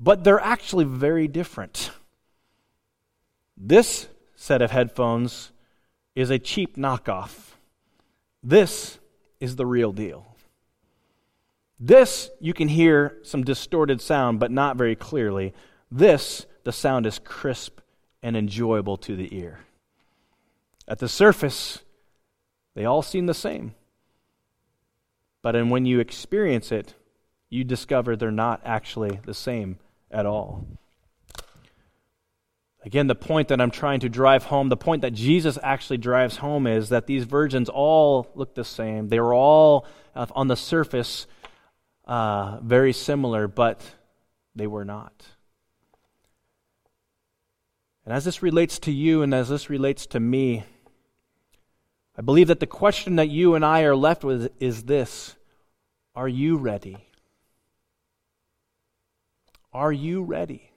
But 0.00 0.24
they're 0.24 0.40
actually 0.40 0.84
very 0.84 1.28
different. 1.28 1.90
This 3.56 4.08
set 4.34 4.62
of 4.62 4.70
headphones 4.70 5.52
is 6.16 6.30
a 6.30 6.38
cheap 6.38 6.76
knockoff. 6.76 7.49
This 8.42 8.98
is 9.38 9.56
the 9.56 9.66
real 9.66 9.92
deal. 9.92 10.26
This, 11.78 12.30
you 12.40 12.52
can 12.52 12.68
hear 12.68 13.16
some 13.22 13.42
distorted 13.42 14.00
sound, 14.00 14.38
but 14.38 14.50
not 14.50 14.76
very 14.76 14.94
clearly. 14.94 15.54
This, 15.90 16.46
the 16.64 16.72
sound 16.72 17.06
is 17.06 17.18
crisp 17.18 17.80
and 18.22 18.36
enjoyable 18.36 18.98
to 18.98 19.16
the 19.16 19.34
ear. 19.34 19.60
At 20.86 20.98
the 20.98 21.08
surface, 21.08 21.82
they 22.74 22.84
all 22.84 23.02
seem 23.02 23.26
the 23.26 23.34
same. 23.34 23.74
But 25.42 25.56
and 25.56 25.70
when 25.70 25.86
you 25.86 26.00
experience 26.00 26.70
it, 26.70 26.94
you 27.48 27.64
discover 27.64 28.14
they're 28.14 28.30
not 28.30 28.60
actually 28.64 29.20
the 29.24 29.34
same 29.34 29.78
at 30.10 30.26
all. 30.26 30.66
Again, 32.82 33.08
the 33.08 33.14
point 33.14 33.48
that 33.48 33.60
I'm 33.60 33.70
trying 33.70 34.00
to 34.00 34.08
drive 34.08 34.44
home, 34.44 34.70
the 34.70 34.76
point 34.76 35.02
that 35.02 35.12
Jesus 35.12 35.58
actually 35.62 35.98
drives 35.98 36.36
home 36.36 36.66
is 36.66 36.88
that 36.88 37.06
these 37.06 37.24
virgins 37.24 37.68
all 37.68 38.30
look 38.34 38.54
the 38.54 38.64
same. 38.64 39.08
They 39.08 39.20
were 39.20 39.34
all, 39.34 39.86
uh, 40.14 40.26
on 40.34 40.48
the 40.48 40.56
surface, 40.56 41.26
uh, 42.06 42.58
very 42.62 42.94
similar, 42.94 43.48
but 43.48 43.82
they 44.54 44.66
were 44.66 44.86
not. 44.86 45.26
And 48.06 48.14
as 48.14 48.24
this 48.24 48.42
relates 48.42 48.78
to 48.80 48.92
you 48.92 49.22
and 49.22 49.34
as 49.34 49.50
this 49.50 49.68
relates 49.68 50.06
to 50.06 50.20
me, 50.20 50.64
I 52.16 52.22
believe 52.22 52.48
that 52.48 52.60
the 52.60 52.66
question 52.66 53.16
that 53.16 53.28
you 53.28 53.54
and 53.54 53.64
I 53.64 53.82
are 53.82 53.94
left 53.94 54.24
with 54.24 54.52
is 54.58 54.84
this 54.84 55.36
Are 56.14 56.28
you 56.28 56.56
ready? 56.56 57.06
Are 59.72 59.92
you 59.92 60.22
ready? 60.22 60.69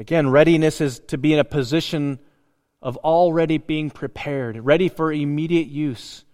Again, 0.00 0.30
readiness 0.30 0.80
is 0.80 0.98
to 1.08 1.18
be 1.18 1.34
in 1.34 1.38
a 1.38 1.44
position 1.44 2.20
of 2.80 2.96
already 2.96 3.58
being 3.58 3.90
prepared, 3.90 4.56
ready 4.56 4.88
for 4.88 5.12
immediate 5.12 5.66
use, 5.66 6.24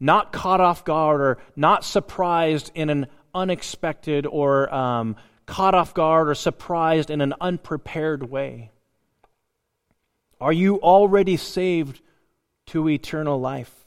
not 0.00 0.32
caught 0.32 0.60
off 0.60 0.84
guard 0.84 1.20
or 1.20 1.38
not 1.54 1.84
surprised 1.84 2.72
in 2.74 2.90
an 2.90 3.06
unexpected 3.32 4.26
or 4.26 4.74
um, 4.74 5.14
caught 5.46 5.72
off 5.72 5.94
guard 5.94 6.30
or 6.30 6.34
surprised 6.34 7.10
in 7.10 7.20
an 7.20 7.32
unprepared 7.40 8.28
way? 8.28 8.72
Are 10.40 10.52
you 10.52 10.80
already 10.80 11.36
saved 11.36 12.00
to 12.66 12.88
eternal 12.88 13.38
life 13.38 13.84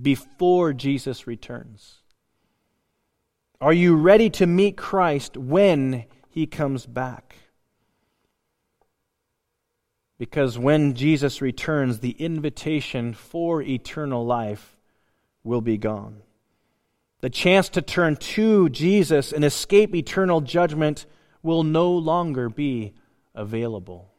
before 0.00 0.74
Jesus 0.74 1.26
returns? 1.26 2.02
Are 3.62 3.72
you 3.72 3.96
ready 3.96 4.28
to 4.28 4.46
meet 4.46 4.76
Christ 4.76 5.38
when 5.38 6.04
he 6.28 6.46
comes 6.46 6.84
back? 6.84 7.34
Because 10.18 10.58
when 10.58 10.94
Jesus 10.94 11.40
returns, 11.40 12.00
the 12.00 12.10
invitation 12.10 13.14
for 13.14 13.62
eternal 13.62 14.26
life 14.26 14.76
will 15.44 15.60
be 15.60 15.78
gone. 15.78 16.22
The 17.20 17.30
chance 17.30 17.68
to 17.70 17.82
turn 17.82 18.16
to 18.16 18.68
Jesus 18.68 19.32
and 19.32 19.44
escape 19.44 19.94
eternal 19.94 20.40
judgment 20.40 21.06
will 21.42 21.62
no 21.62 21.92
longer 21.92 22.48
be 22.48 22.94
available. 23.34 24.10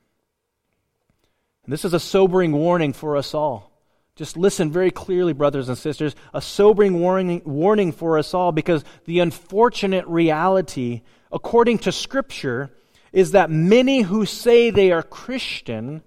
And 1.65 1.73
this 1.73 1.85
is 1.85 1.93
a 1.93 1.99
sobering 1.99 2.53
warning 2.53 2.93
for 2.93 3.17
us 3.17 3.33
all. 3.33 3.69
Just 4.15 4.35
listen 4.35 4.71
very 4.71 4.91
clearly, 4.91 5.31
brothers 5.31 5.69
and 5.69 5.77
sisters. 5.77 6.15
A 6.33 6.41
sobering 6.41 6.99
warning, 6.99 7.41
warning 7.45 7.91
for 7.91 8.17
us 8.17 8.33
all 8.33 8.51
because 8.51 8.83
the 9.05 9.19
unfortunate 9.19 10.05
reality, 10.07 11.03
according 11.31 11.77
to 11.79 11.91
Scripture, 11.91 12.69
is 13.12 13.32
that 13.32 13.50
many 13.50 14.02
who 14.02 14.26
say 14.26 14.69
they 14.69 14.91
are 14.91 15.04
Christian 15.04 16.04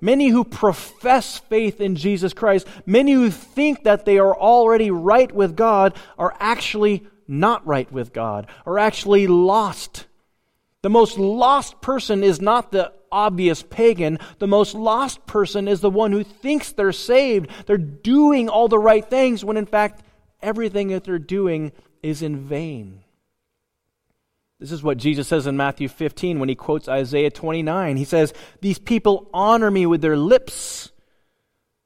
Many 0.00 0.28
who 0.28 0.44
profess 0.44 1.38
faith 1.38 1.80
in 1.80 1.96
Jesus 1.96 2.32
Christ, 2.32 2.68
many 2.86 3.12
who 3.12 3.30
think 3.30 3.82
that 3.82 4.04
they 4.04 4.18
are 4.18 4.34
already 4.34 4.90
right 4.90 5.30
with 5.32 5.56
God, 5.56 5.96
are 6.16 6.34
actually 6.38 7.06
not 7.26 7.66
right 7.66 7.90
with 7.90 8.12
God, 8.12 8.46
are 8.64 8.78
actually 8.78 9.26
lost. 9.26 10.06
The 10.82 10.90
most 10.90 11.18
lost 11.18 11.80
person 11.80 12.22
is 12.22 12.40
not 12.40 12.70
the 12.70 12.92
obvious 13.10 13.62
pagan. 13.62 14.18
The 14.38 14.46
most 14.46 14.74
lost 14.74 15.26
person 15.26 15.66
is 15.66 15.80
the 15.80 15.90
one 15.90 16.12
who 16.12 16.22
thinks 16.22 16.70
they're 16.70 16.92
saved. 16.92 17.50
They're 17.66 17.76
doing 17.76 18.48
all 18.48 18.68
the 18.68 18.78
right 18.78 19.04
things 19.04 19.44
when 19.44 19.56
in 19.56 19.66
fact 19.66 20.04
everything 20.40 20.88
that 20.88 21.02
they're 21.02 21.18
doing 21.18 21.72
is 22.02 22.22
in 22.22 22.36
vain. 22.36 23.02
This 24.60 24.72
is 24.72 24.82
what 24.82 24.98
Jesus 24.98 25.28
says 25.28 25.46
in 25.46 25.56
Matthew 25.56 25.88
15 25.88 26.40
when 26.40 26.48
he 26.48 26.56
quotes 26.56 26.88
Isaiah 26.88 27.30
29. 27.30 27.96
He 27.96 28.04
says, 28.04 28.32
These 28.60 28.80
people 28.80 29.30
honor 29.32 29.70
me 29.70 29.86
with 29.86 30.00
their 30.00 30.16
lips, 30.16 30.90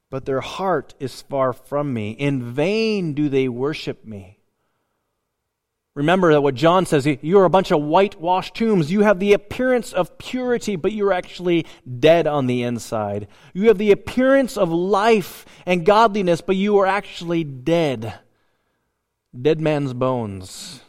but 0.08 0.24
their 0.24 0.40
heart 0.40 0.94
is 0.98 1.20
far 1.22 1.52
from 1.52 1.92
me. 1.92 2.12
In 2.12 2.42
vain 2.42 3.12
do 3.12 3.28
they 3.28 3.48
worship 3.48 4.06
me. 4.06 4.38
Remember 5.94 6.32
that 6.32 6.40
what 6.40 6.54
John 6.54 6.87
says, 6.87 7.06
you 7.20 7.38
are 7.38 7.44
a 7.44 7.50
bunch 7.50 7.70
of 7.70 7.82
whitewashed 7.82 8.54
tombs. 8.54 8.90
You 8.90 9.02
have 9.02 9.18
the 9.18 9.35
appearance 9.35 9.92
of 9.92 10.16
purity, 10.16 10.74
but 10.74 10.92
you're 10.92 11.12
actually 11.12 11.66
dead 11.98 12.26
on 12.26 12.46
the 12.46 12.62
inside. 12.62 13.28
You 13.52 13.68
have 13.68 13.76
the 13.76 13.92
appearance 13.92 14.56
of 14.56 14.72
life 14.72 15.44
and 15.66 15.85
godliness, 15.85 16.40
but 16.40 16.56
you 16.56 16.78
are 16.78 16.87
actually 16.87 17.44
dead. 17.44 18.14
Dead 19.38 19.61
man's 19.61 19.92
bones. 19.92 20.80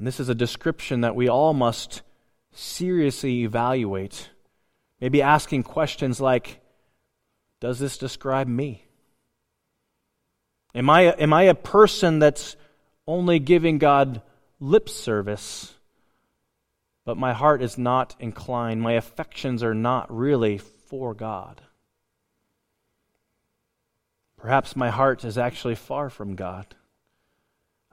And 0.00 0.06
this 0.06 0.18
is 0.18 0.30
a 0.30 0.34
description 0.34 1.02
that 1.02 1.14
we 1.14 1.28
all 1.28 1.52
must 1.52 2.00
seriously 2.52 3.42
evaluate. 3.42 4.30
Maybe 4.98 5.20
asking 5.20 5.64
questions 5.64 6.22
like 6.22 6.58
Does 7.60 7.78
this 7.78 7.98
describe 7.98 8.48
me? 8.48 8.86
Am 10.74 10.88
I, 10.88 11.02
am 11.02 11.34
I 11.34 11.42
a 11.42 11.54
person 11.54 12.18
that's 12.18 12.56
only 13.06 13.40
giving 13.40 13.76
God 13.76 14.22
lip 14.58 14.88
service, 14.88 15.74
but 17.04 17.18
my 17.18 17.34
heart 17.34 17.60
is 17.60 17.76
not 17.76 18.16
inclined? 18.18 18.80
My 18.80 18.92
affections 18.92 19.62
are 19.62 19.74
not 19.74 20.10
really 20.10 20.56
for 20.56 21.12
God. 21.12 21.60
Perhaps 24.38 24.76
my 24.76 24.88
heart 24.88 25.26
is 25.26 25.36
actually 25.36 25.74
far 25.74 26.08
from 26.08 26.36
God. 26.36 26.74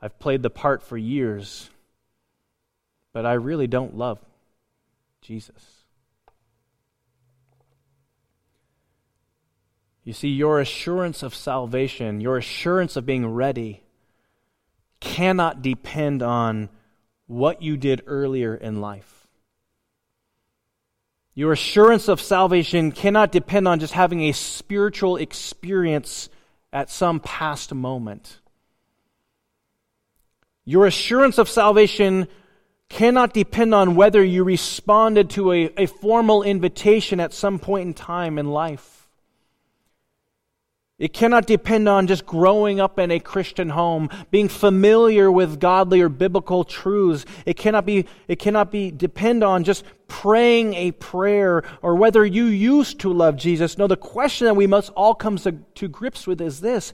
I've 0.02 0.18
played 0.20 0.42
the 0.42 0.50
part 0.50 0.82
for 0.82 0.96
years 0.96 1.70
but 3.18 3.26
I 3.26 3.34
really 3.34 3.66
don't 3.66 3.98
love 3.98 4.20
Jesus. 5.24 5.84
You 10.04 10.14
see, 10.14 10.28
your 10.28 10.60
assurance 10.60 11.24
of 11.24 11.34
salvation, 11.34 12.22
your 12.22 12.38
assurance 12.38 12.96
of 12.96 13.08
being 13.08 13.26
ready, 13.26 13.82
cannot 15.00 15.64
depend 15.64 16.22
on 16.22 16.70
what 17.26 17.64
you 17.64 17.76
did 17.76 18.04
earlier 18.06 18.54
in 18.54 18.82
life. 18.82 19.28
Your 21.34 21.54
assurance 21.54 22.08
of 22.08 22.22
salvation 22.22 22.92
cannot 22.92 23.32
depend 23.32 23.68
on 23.68 23.80
just 23.80 23.94
having 23.94 24.26
a 24.26 24.32
spiritual 24.32 25.18
experience 25.18 26.30
at 26.72 26.92
some 26.92 27.20
past 27.20 27.74
moment. 27.74 28.42
Your 30.66 30.86
assurance 30.86 31.40
of 31.40 31.50
salvation 31.50 32.28
cannot 32.90 33.34
depend 33.34 33.74
on 33.74 33.96
whether 33.96 34.24
you 34.24 34.44
responded 34.44 35.30
to 35.32 35.52
a, 35.52 35.70
a 35.78 35.86
formal 35.86 36.44
invitation 36.44 37.20
at 37.20 37.34
some 37.34 37.60
point 37.60 37.88
in 37.88 37.94
time 37.94 38.38
in 38.38 38.48
life. 38.48 38.98
It 41.00 41.14
cannot 41.14 41.46
depend 41.46 41.88
on 41.88 42.08
just 42.08 42.26
growing 42.26 42.80
up 42.80 42.98
in 42.98 43.12
a 43.12 43.20
Christian 43.20 43.70
home, 43.70 44.10
being 44.32 44.50
familiar 44.50 45.32
with 45.32 45.60
godly 45.60 46.02
or 46.02 46.10
biblical 46.10 46.64
truths. 46.64 47.24
It 47.46 47.56
cannot 47.56 47.86
be, 47.86 48.06
it 48.28 48.40
cannot 48.40 48.72
be 48.72 48.90
depend 48.90 49.44
on 49.44 49.64
just 49.64 49.84
praying 50.08 50.74
a 50.74 50.94
prayer 50.94 51.64
or 51.84 51.96
whether 51.96 52.26
you 52.26 52.46
used 52.46 53.00
to 53.02 53.14
love 53.14 53.36
Jesus. 53.36 53.78
No, 53.78 53.86
the 53.86 53.96
question 53.96 54.46
that 54.46 54.56
we 54.56 54.66
must 54.66 54.90
all 54.92 55.14
come 55.14 55.38
to, 55.38 55.52
to 55.76 55.88
grips 55.88 56.26
with 56.26 56.42
is 56.42 56.62
this. 56.62 56.94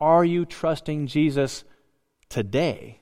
Are 0.00 0.24
you 0.24 0.44
trusting 0.44 1.08
Jesus 1.08 1.64
today? 2.28 2.99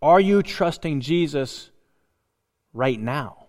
Are 0.00 0.20
you 0.20 0.42
trusting 0.42 1.00
Jesus 1.00 1.70
right 2.72 2.98
now? 2.98 3.46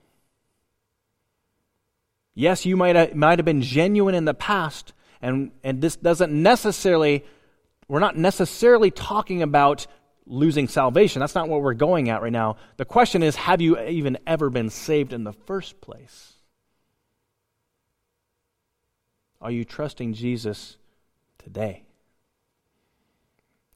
Yes, 2.34 2.66
you 2.66 2.78
might 2.78 2.96
have, 2.96 3.16
might 3.16 3.40
have 3.40 3.46
been 3.46 3.62
genuine 3.62 4.16
in 4.16 4.26
the 4.26 4.34
past, 4.34 4.94
and, 5.22 5.52
and 5.64 5.82
this 5.82 5.96
doesn't 5.96 6.32
necessarily, 6.32 7.26
we're 7.88 8.00
not 8.00 8.18
necessarily 8.18 8.92
talking 8.92 9.42
about 9.42 9.88
losing 10.26 10.68
salvation. 10.68 11.20
That's 11.20 11.36
not 11.36 11.50
what 11.50 11.62
we're 11.62 11.74
going 11.74 12.10
at 12.10 12.22
right 12.22 12.32
now. 12.32 12.56
The 12.78 12.86
question 12.86 13.24
is 13.24 13.36
have 13.36 13.62
you 13.62 13.80
even 13.80 14.18
ever 14.26 14.50
been 14.50 14.70
saved 14.70 15.12
in 15.12 15.24
the 15.24 15.34
first 15.34 15.82
place? 15.82 16.34
Are 19.42 19.52
you 19.52 19.66
trusting 19.66 20.14
Jesus 20.14 20.78
today? 21.40 21.84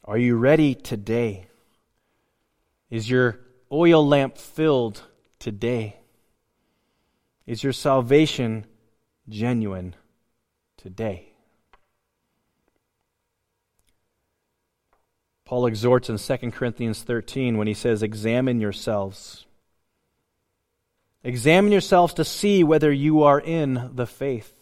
Are 0.06 0.18
you 0.18 0.36
ready 0.36 0.76
today? 0.76 1.48
Is 2.94 3.10
your 3.10 3.40
oil 3.72 4.08
lamp 4.08 4.38
filled 4.38 5.02
today? 5.40 5.98
Is 7.48 7.64
your 7.64 7.74
salvation 7.74 8.68
genuine 9.28 9.96
today? 10.78 11.34
Paul 15.44 15.66
exhorts 15.66 16.08
in 16.08 16.20
2 16.20 16.52
Corinthians 16.52 17.02
13 17.02 17.58
when 17.58 17.66
he 17.66 17.74
says, 17.74 18.04
Examine 18.04 18.62
yourselves. 18.62 19.48
Examine 21.24 21.72
yourselves 21.72 22.14
to 22.14 22.24
see 22.24 22.64
whether 22.64 22.92
you 22.92 23.24
are 23.24 23.42
in 23.42 23.90
the 23.96 24.06
faith. 24.06 24.54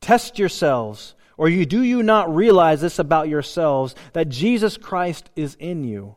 Test 0.00 0.36
yourselves, 0.36 1.14
or 1.36 1.48
you, 1.48 1.64
do 1.64 1.84
you 1.84 2.02
not 2.02 2.34
realize 2.34 2.80
this 2.80 2.98
about 2.98 3.28
yourselves, 3.28 3.94
that 4.14 4.30
Jesus 4.30 4.76
Christ 4.76 5.30
is 5.36 5.54
in 5.60 5.84
you, 5.84 6.16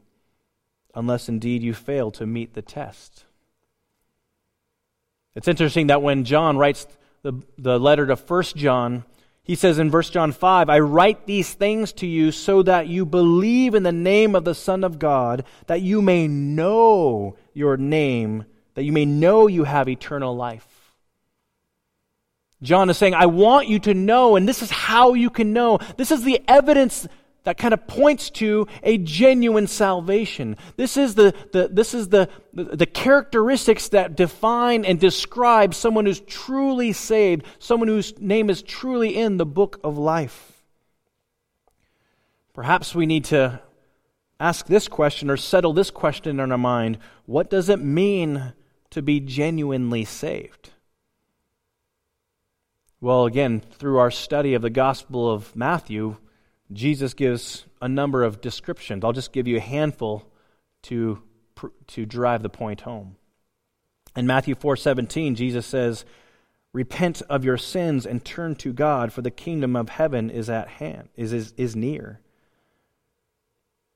unless 0.93 1.29
indeed 1.29 1.63
you 1.63 1.73
fail 1.73 2.11
to 2.11 2.25
meet 2.25 2.53
the 2.53 2.61
test? 2.61 3.25
It's 5.35 5.47
interesting 5.47 5.87
that 5.87 6.01
when 6.01 6.25
John 6.25 6.57
writes 6.57 6.87
the, 7.23 7.33
the 7.57 7.79
letter 7.79 8.05
to 8.07 8.15
1 8.15 8.43
John, 8.55 9.03
he 9.43 9.55
says 9.55 9.79
in 9.79 9.91
verse 9.91 10.09
John 10.09 10.31
5, 10.31 10.69
I 10.69 10.79
write 10.79 11.25
these 11.25 11.53
things 11.53 11.91
to 11.93 12.07
you 12.07 12.31
so 12.31 12.63
that 12.63 12.87
you 12.87 13.05
believe 13.05 13.75
in 13.75 13.83
the 13.83 13.91
name 13.91 14.35
of 14.35 14.45
the 14.45 14.55
Son 14.55 14.83
of 14.83 14.99
God, 14.99 15.43
that 15.67 15.81
you 15.81 16.01
may 16.01 16.27
know 16.27 17.35
your 17.53 17.75
name, 17.75 18.45
that 18.75 18.83
you 18.83 18.91
may 18.91 19.05
know 19.05 19.47
you 19.47 19.65
have 19.65 19.89
eternal 19.89 20.35
life. 20.35 20.67
John 22.61 22.89
is 22.89 22.97
saying, 22.97 23.13
I 23.13 23.25
want 23.25 23.67
you 23.67 23.79
to 23.79 23.93
know, 23.93 24.37
and 24.37 24.47
this 24.47 24.61
is 24.61 24.71
how 24.71 25.13
you 25.15 25.29
can 25.29 25.51
know. 25.51 25.79
This 25.97 26.11
is 26.11 26.23
the 26.23 26.41
evidence 26.47 27.05
that 27.43 27.57
kind 27.57 27.73
of 27.73 27.85
points 27.87 28.29
to 28.29 28.67
a 28.83 28.97
genuine 28.97 29.67
salvation. 29.67 30.57
This 30.77 30.95
is 30.95 31.15
the, 31.15 31.33
the, 31.51 31.67
this 31.67 31.93
is 31.93 32.09
the, 32.09 32.29
the, 32.53 32.63
the, 32.63 32.85
characteristics 32.85 33.89
that 33.89 34.15
define 34.15 34.85
and 34.85 34.99
describe 34.99 35.73
someone 35.73 36.05
who's 36.05 36.21
truly 36.21 36.93
saved, 36.93 37.45
someone 37.59 37.89
whose 37.89 38.17
name 38.19 38.49
is 38.49 38.61
truly 38.61 39.17
in 39.17 39.37
the 39.37 39.45
book 39.45 39.79
of 39.83 39.97
life. 39.97 40.63
Perhaps 42.53 42.95
we 42.95 43.05
need 43.05 43.25
to 43.25 43.59
ask 44.39 44.67
this 44.67 44.87
question 44.87 45.29
or 45.29 45.37
settle 45.37 45.73
this 45.73 45.91
question 45.91 46.39
in 46.39 46.51
our 46.51 46.57
mind 46.57 46.97
what 47.25 47.49
does 47.49 47.69
it 47.69 47.79
mean 47.79 48.53
to 48.89 49.01
be 49.01 49.19
genuinely 49.19 50.05
saved? 50.05 50.69
Well, 53.01 53.25
again, 53.25 53.59
through 53.59 53.97
our 53.97 54.11
study 54.11 54.53
of 54.53 54.61
the 54.61 54.69
Gospel 54.69 55.29
of 55.29 55.53
Matthew, 55.55 56.17
Jesus 56.73 57.13
gives 57.13 57.65
a 57.81 57.87
number 57.87 58.23
of 58.23 58.41
descriptions. 58.41 59.03
I'll 59.03 59.13
just 59.13 59.31
give 59.31 59.47
you 59.47 59.57
a 59.57 59.61
handful 59.61 60.29
to, 60.83 61.21
to 61.87 62.05
drive 62.05 62.43
the 62.43 62.49
point 62.49 62.81
home. 62.81 63.15
In 64.15 64.27
Matthew 64.27 64.55
4:17, 64.55 65.35
Jesus 65.35 65.65
says, 65.65 66.05
"Repent 66.71 67.21
of 67.29 67.43
your 67.43 67.57
sins 67.57 68.05
and 68.05 68.23
turn 68.23 68.55
to 68.55 68.73
God, 68.73 69.11
for 69.11 69.21
the 69.21 69.31
kingdom 69.31 69.75
of 69.75 69.89
heaven 69.89 70.29
is 70.29 70.49
at 70.49 70.67
hand, 70.67 71.09
is, 71.15 71.33
is, 71.33 71.53
is 71.57 71.75
near." 71.75 72.19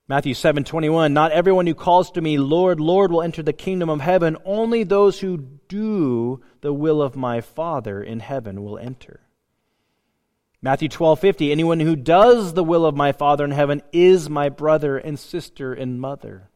Matthew 0.07 0.33
7:21, 0.33 1.13
"Not 1.13 1.31
everyone 1.33 1.67
who 1.67 1.75
calls 1.75 2.09
to 2.11 2.21
me, 2.21 2.37
Lord, 2.37 2.79
Lord, 2.79 3.11
will 3.11 3.21
enter 3.21 3.43
the 3.43 3.53
kingdom 3.53 3.89
of 3.89 4.01
heaven; 4.01 4.37
only 4.45 4.83
those 4.83 5.19
who 5.19 5.37
do 5.67 6.41
the 6.61 6.73
will 6.73 7.01
of 7.01 7.15
my 7.15 7.41
Father 7.41 8.01
in 8.01 8.21
heaven 8.21 8.63
will 8.63 8.77
enter." 8.77 9.26
Matthew 10.67 10.89
12:50 10.89 11.49
Anyone 11.49 11.79
who 11.79 11.95
does 11.95 12.53
the 12.53 12.63
will 12.63 12.85
of 12.85 12.93
my 12.93 13.13
Father 13.13 13.45
in 13.45 13.51
heaven 13.51 13.81
is 13.93 14.29
my 14.29 14.49
brother 14.49 14.97
and 14.97 15.17
sister 15.17 15.73
and 15.73 15.97
mother. 15.97 16.49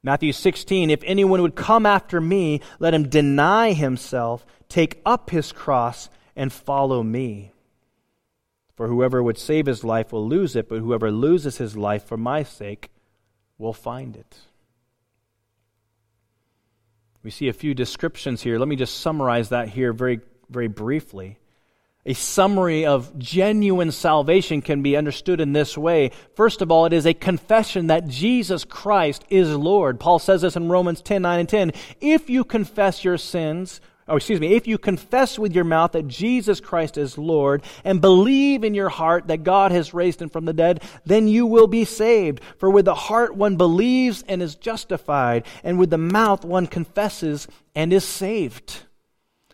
Matthew 0.00 0.32
16 0.32 0.88
If 0.88 1.02
anyone 1.02 1.42
would 1.42 1.56
come 1.56 1.84
after 1.84 2.20
me 2.20 2.60
let 2.78 2.94
him 2.94 3.08
deny 3.08 3.72
himself 3.72 4.46
take 4.68 5.02
up 5.04 5.30
his 5.30 5.50
cross 5.50 6.08
and 6.36 6.52
follow 6.52 7.02
me. 7.02 7.50
For 8.76 8.86
whoever 8.86 9.24
would 9.24 9.38
save 9.38 9.66
his 9.66 9.82
life 9.82 10.12
will 10.12 10.28
lose 10.28 10.54
it 10.54 10.68
but 10.68 10.78
whoever 10.78 11.10
loses 11.10 11.58
his 11.58 11.76
life 11.76 12.04
for 12.04 12.16
my 12.16 12.44
sake 12.44 12.90
will 13.58 13.72
find 13.72 14.14
it. 14.14 14.38
We 17.24 17.32
see 17.32 17.48
a 17.48 17.52
few 17.52 17.74
descriptions 17.74 18.42
here. 18.42 18.56
Let 18.56 18.68
me 18.68 18.76
just 18.76 19.00
summarize 19.00 19.48
that 19.48 19.70
here 19.70 19.92
very 19.92 20.20
very 20.48 20.68
briefly 20.68 21.40
a 22.08 22.14
summary 22.14 22.86
of 22.86 23.16
genuine 23.18 23.92
salvation 23.92 24.62
can 24.62 24.82
be 24.82 24.96
understood 24.96 25.42
in 25.42 25.52
this 25.52 25.76
way. 25.76 26.10
First 26.34 26.62
of 26.62 26.72
all, 26.72 26.86
it 26.86 26.94
is 26.94 27.04
a 27.04 27.12
confession 27.12 27.88
that 27.88 28.08
Jesus 28.08 28.64
Christ 28.64 29.26
is 29.28 29.54
Lord. 29.54 30.00
Paul 30.00 30.18
says 30.18 30.40
this 30.40 30.56
in 30.56 30.70
Romans 30.70 31.02
10 31.02 31.20
9 31.20 31.40
and 31.40 31.48
10. 31.48 31.72
If 32.00 32.30
you 32.30 32.44
confess 32.44 33.04
your 33.04 33.18
sins, 33.18 33.82
oh, 34.08 34.16
excuse 34.16 34.40
me, 34.40 34.54
if 34.54 34.66
you 34.66 34.78
confess 34.78 35.38
with 35.38 35.54
your 35.54 35.64
mouth 35.64 35.92
that 35.92 36.08
Jesus 36.08 36.60
Christ 36.60 36.96
is 36.96 37.18
Lord 37.18 37.62
and 37.84 38.00
believe 38.00 38.64
in 38.64 38.72
your 38.72 38.88
heart 38.88 39.26
that 39.26 39.44
God 39.44 39.70
has 39.70 39.92
raised 39.92 40.22
him 40.22 40.30
from 40.30 40.46
the 40.46 40.54
dead, 40.54 40.82
then 41.04 41.28
you 41.28 41.44
will 41.44 41.66
be 41.66 41.84
saved. 41.84 42.40
For 42.56 42.70
with 42.70 42.86
the 42.86 42.94
heart 42.94 43.36
one 43.36 43.56
believes 43.56 44.24
and 44.26 44.40
is 44.40 44.54
justified, 44.54 45.44
and 45.62 45.78
with 45.78 45.90
the 45.90 45.98
mouth 45.98 46.42
one 46.42 46.68
confesses 46.68 47.48
and 47.74 47.92
is 47.92 48.04
saved. 48.04 48.84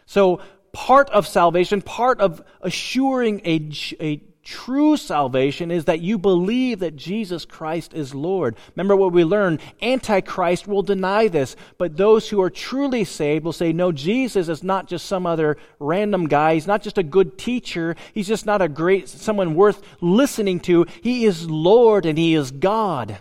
So, 0.06 0.40
part 0.74 1.08
of 1.10 1.26
salvation, 1.26 1.80
part 1.80 2.20
of 2.20 2.42
assuring 2.60 3.40
a, 3.46 3.70
a 4.00 4.20
true 4.42 4.96
salvation 4.96 5.70
is 5.70 5.86
that 5.86 6.00
you 6.00 6.18
believe 6.18 6.80
that 6.80 6.96
Jesus 6.96 7.46
Christ 7.46 7.94
is 7.94 8.14
Lord. 8.14 8.56
Remember 8.76 8.94
what 8.94 9.12
we 9.12 9.24
learned? 9.24 9.60
Antichrist 9.80 10.66
will 10.66 10.82
deny 10.82 11.28
this, 11.28 11.56
but 11.78 11.96
those 11.96 12.28
who 12.28 12.42
are 12.42 12.50
truly 12.50 13.04
saved 13.04 13.44
will 13.44 13.52
say, 13.52 13.72
no, 13.72 13.90
Jesus 13.92 14.48
is 14.48 14.62
not 14.62 14.86
just 14.86 15.06
some 15.06 15.26
other 15.26 15.56
random 15.78 16.26
guy. 16.28 16.54
He's 16.54 16.66
not 16.66 16.82
just 16.82 16.98
a 16.98 17.02
good 17.02 17.38
teacher. 17.38 17.96
He's 18.12 18.28
just 18.28 18.44
not 18.44 18.60
a 18.60 18.68
great, 18.68 19.08
someone 19.08 19.54
worth 19.54 19.82
listening 20.02 20.60
to. 20.60 20.86
He 21.02 21.24
is 21.24 21.48
Lord 21.48 22.04
and 22.04 22.18
He 22.18 22.34
is 22.34 22.50
God. 22.50 23.18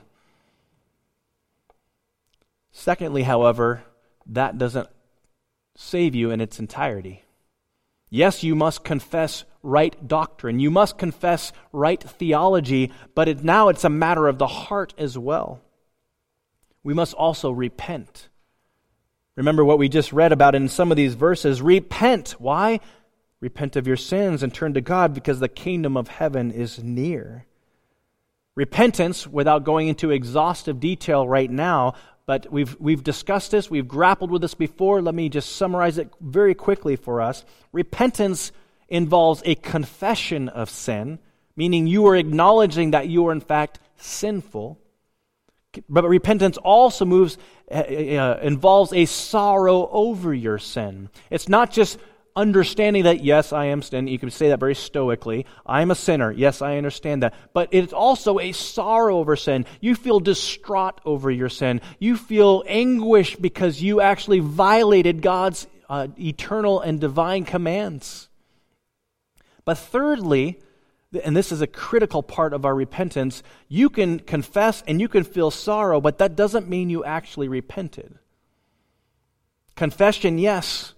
Secondly, 2.72 3.24
however, 3.24 3.84
that 4.26 4.58
doesn't 4.58 4.90
save 5.78 6.16
you 6.16 6.32
in 6.32 6.42
its 6.42 6.60
entirety. 6.60 7.23
Yes, 8.16 8.44
you 8.44 8.54
must 8.54 8.84
confess 8.84 9.44
right 9.64 10.08
doctrine. 10.08 10.60
You 10.60 10.70
must 10.70 11.00
confess 11.00 11.52
right 11.72 12.00
theology, 12.00 12.92
but 13.16 13.28
it, 13.28 13.44
now 13.44 13.70
it's 13.70 13.86
a 13.86 13.90
matter 13.90 14.28
of 14.28 14.38
the 14.38 14.46
heart 14.46 14.94
as 15.00 15.18
well. 15.18 15.62
We 16.84 16.94
must 16.94 17.16
also 17.16 17.50
repent. 17.50 18.30
Remember 19.36 19.66
what 19.66 19.80
we 19.80 19.90
just 19.90 20.14
read 20.14 20.32
about 20.32 20.54
in 20.54 20.70
some 20.70 20.92
of 20.92 20.96
these 20.96 21.16
verses. 21.16 21.60
Repent. 21.60 22.36
Why? 22.38 22.82
Repent 23.40 23.78
of 23.78 23.88
your 23.88 23.98
sins 23.98 24.44
and 24.44 24.54
turn 24.54 24.76
to 24.76 24.82
God 24.82 25.16
because 25.16 25.40
the 25.40 25.50
kingdom 25.50 25.98
of 25.98 26.08
heaven 26.08 26.52
is 26.52 26.84
near. 26.84 27.48
Repentance, 28.54 29.26
without 29.26 29.64
going 29.64 29.88
into 29.88 30.12
exhaustive 30.12 30.80
detail 30.80 31.28
right 31.28 31.50
now, 31.50 31.96
but 32.26 32.52
we've, 32.52 32.76
we've 32.80 33.04
discussed 33.04 33.52
this, 33.52 33.70
we've 33.70 33.88
grappled 33.88 34.32
with 34.32 34.42
this 34.42 34.54
before. 34.54 35.02
Let 35.02 35.16
me 35.16 35.30
just 35.30 35.56
summarize 35.56 35.98
it 35.98 36.10
very 36.22 36.54
quickly 36.54 36.96
for 36.96 37.22
us. 37.22 37.44
Repentance 37.72 38.52
involves 38.88 39.42
a 39.46 39.56
confession 39.56 40.50
of 40.50 40.70
sin, 40.70 41.20
meaning 41.56 41.88
you 41.88 42.08
are 42.08 42.16
acknowledging 42.16 42.92
that 42.92 43.08
you 43.08 43.28
are 43.28 43.32
in 43.32 43.42
fact 43.42 43.80
sinful. 43.98 44.80
But 45.90 46.08
repentance 46.08 46.58
also 46.58 47.04
moves, 47.04 47.38
uh, 47.72 48.38
involves 48.42 48.94
a 48.94 49.06
sorrow 49.06 49.90
over 49.92 50.34
your 50.34 50.60
sin. 50.60 51.10
It's 51.30 51.50
not 51.50 51.72
just 51.72 51.98
understanding 52.36 53.04
that, 53.04 53.24
yes, 53.24 53.54
I 53.54 53.66
am 53.66 53.82
sin. 53.82 54.08
You 54.08 54.20
can 54.20 54.32
say 54.32 54.50
that 54.50 54.60
very 54.60 54.76
stoically. 54.76 55.46
I'm 55.66 55.92
a 55.92 55.96
sinner. 55.96 56.32
Yes, 56.32 56.62
I 56.62 56.78
understand 56.78 57.24
that. 57.24 57.34
But 57.54 57.70
it's 57.72 57.94
also 57.94 58.40
a 58.40 58.52
sorrow 58.52 59.18
over 59.18 59.36
sin. 59.36 59.66
You 59.82 59.96
feel 59.96 60.20
distraught 60.20 61.02
over 61.06 61.30
your 61.30 61.50
sin. 61.50 61.82
You 62.00 62.18
feel 62.18 62.64
anguish 62.68 63.36
because 63.36 63.82
you 63.82 64.02
actually 64.02 64.40
violated 64.40 65.22
God's 65.22 65.68
uh, 65.90 66.08
eternal 66.20 66.82
and 66.82 67.00
divine 67.00 67.46
commands. 67.46 68.30
But 69.66 69.78
thirdly, 69.78 70.60
and 71.24 71.38
this 71.38 71.52
is 71.52 71.62
a 71.62 71.68
critical 71.68 72.24
part 72.24 72.54
of 72.54 72.66
our 72.66 72.74
repentance, 72.74 73.44
you 73.68 73.90
can 73.90 74.20
confess 74.20 74.84
and 74.88 75.00
you 75.00 75.08
can 75.08 75.24
feel 75.24 75.52
sorrow, 75.52 76.02
but 76.02 76.18
that 76.18 76.36
doesn't 76.36 76.68
mean 76.68 76.90
you 76.90 77.04
actually 77.04 77.48
repented. 77.48 78.18
Confession, 79.76 80.38
yes. 80.38 80.93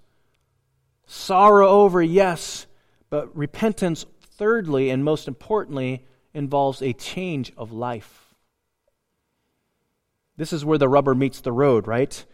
Sorrow 1.05 1.67
over, 1.67 2.01
yes. 2.01 2.67
But 3.09 3.35
repentance, 3.35 4.05
thirdly, 4.21 4.89
and 4.89 5.03
most 5.03 5.27
importantly, 5.27 6.05
involves 6.33 6.81
a 6.81 6.93
change 6.93 7.53
of 7.57 7.71
life. 7.71 8.33
This 10.37 10.51
is 10.51 10.65
where 10.65 10.77
the 10.77 10.89
rubber 10.89 11.15
meets 11.15 11.39
the 11.41 11.51
road, 11.51 11.87
right? 11.87 12.25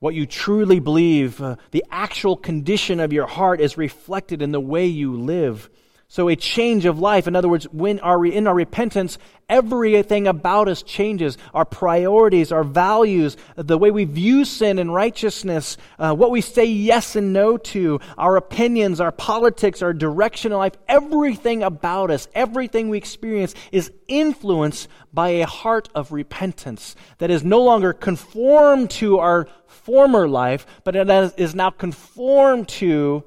What 0.00 0.14
you 0.14 0.26
truly 0.26 0.80
believe, 0.80 1.40
uh, 1.40 1.56
the 1.70 1.84
actual 1.90 2.36
condition 2.36 2.98
of 3.00 3.12
your 3.12 3.26
heart 3.26 3.60
is 3.60 3.76
reflected 3.76 4.42
in 4.42 4.50
the 4.50 4.60
way 4.60 4.86
you 4.86 5.14
live. 5.14 5.70
So 6.10 6.28
a 6.28 6.34
change 6.34 6.86
of 6.86 6.98
life. 6.98 7.28
In 7.28 7.36
other 7.36 7.48
words, 7.48 7.66
when 7.70 8.00
our, 8.00 8.26
in 8.26 8.48
our 8.48 8.54
repentance, 8.54 9.16
everything 9.48 10.26
about 10.26 10.66
us 10.66 10.82
changes. 10.82 11.38
Our 11.54 11.64
priorities, 11.64 12.50
our 12.50 12.64
values, 12.64 13.36
the 13.54 13.78
way 13.78 13.92
we 13.92 14.06
view 14.06 14.44
sin 14.44 14.80
and 14.80 14.92
righteousness, 14.92 15.76
uh, 16.00 16.12
what 16.12 16.32
we 16.32 16.40
say 16.40 16.64
yes 16.64 17.14
and 17.14 17.32
no 17.32 17.58
to, 17.58 18.00
our 18.18 18.36
opinions, 18.36 19.00
our 19.00 19.12
politics, 19.12 19.82
our 19.82 19.92
direction 19.92 20.50
in 20.50 20.58
life, 20.58 20.72
everything 20.88 21.62
about 21.62 22.10
us, 22.10 22.26
everything 22.34 22.88
we 22.88 22.98
experience 22.98 23.54
is 23.70 23.92
influenced 24.08 24.88
by 25.12 25.28
a 25.28 25.46
heart 25.46 25.88
of 25.94 26.10
repentance 26.10 26.96
that 27.18 27.30
is 27.30 27.44
no 27.44 27.62
longer 27.62 27.92
conformed 27.92 28.90
to 28.90 29.20
our 29.20 29.46
former 29.68 30.28
life, 30.28 30.66
but 30.82 30.96
it 30.96 31.08
is 31.38 31.54
now 31.54 31.70
conformed 31.70 32.66
to 32.66 33.22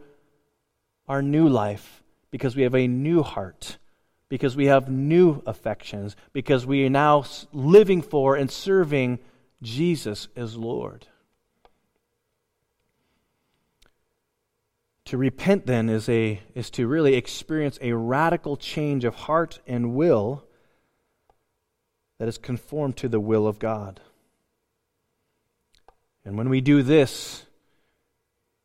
our 1.07 1.21
new 1.21 1.47
life 1.47 2.02
because 2.33 2.55
we 2.55 2.63
have 2.63 2.73
a 2.73 2.87
new 2.87 3.21
heart, 3.21 3.77
because 4.27 4.55
we 4.55 4.65
have 4.65 4.89
new 4.89 5.43
affections, 5.45 6.15
because 6.31 6.65
we 6.65 6.83
are 6.83 6.89
now 6.89 7.23
living 7.51 8.01
for 8.01 8.35
and 8.35 8.49
serving 8.49 9.19
Jesus 9.61 10.27
as 10.35 10.57
Lord. 10.57 11.05
To 15.05 15.15
repent 15.15 15.67
then 15.67 15.89
is 15.89 16.09
a 16.09 16.41
is 16.55 16.71
to 16.71 16.87
really 16.87 17.13
experience 17.13 17.77
a 17.81 17.93
radical 17.93 18.57
change 18.57 19.05
of 19.05 19.13
heart 19.13 19.59
and 19.67 19.93
will 19.93 20.43
that 22.17 22.27
is 22.27 22.39
conformed 22.39 22.97
to 22.97 23.07
the 23.07 23.19
will 23.19 23.45
of 23.45 23.59
God. 23.59 24.01
And 26.25 26.35
when 26.35 26.49
we 26.49 26.61
do 26.61 26.81
this, 26.81 27.45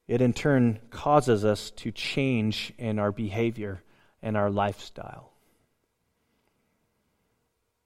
it 0.09 0.23
in 0.23 0.33
turn 0.33 0.81
causes 0.91 1.45
us 1.45 1.71
to 1.73 1.93
change 1.93 2.73
in 2.79 2.99
our 2.99 3.13
behavior 3.13 3.83
and 4.23 4.37
our 4.37 4.51
lifestyle. 4.51 5.31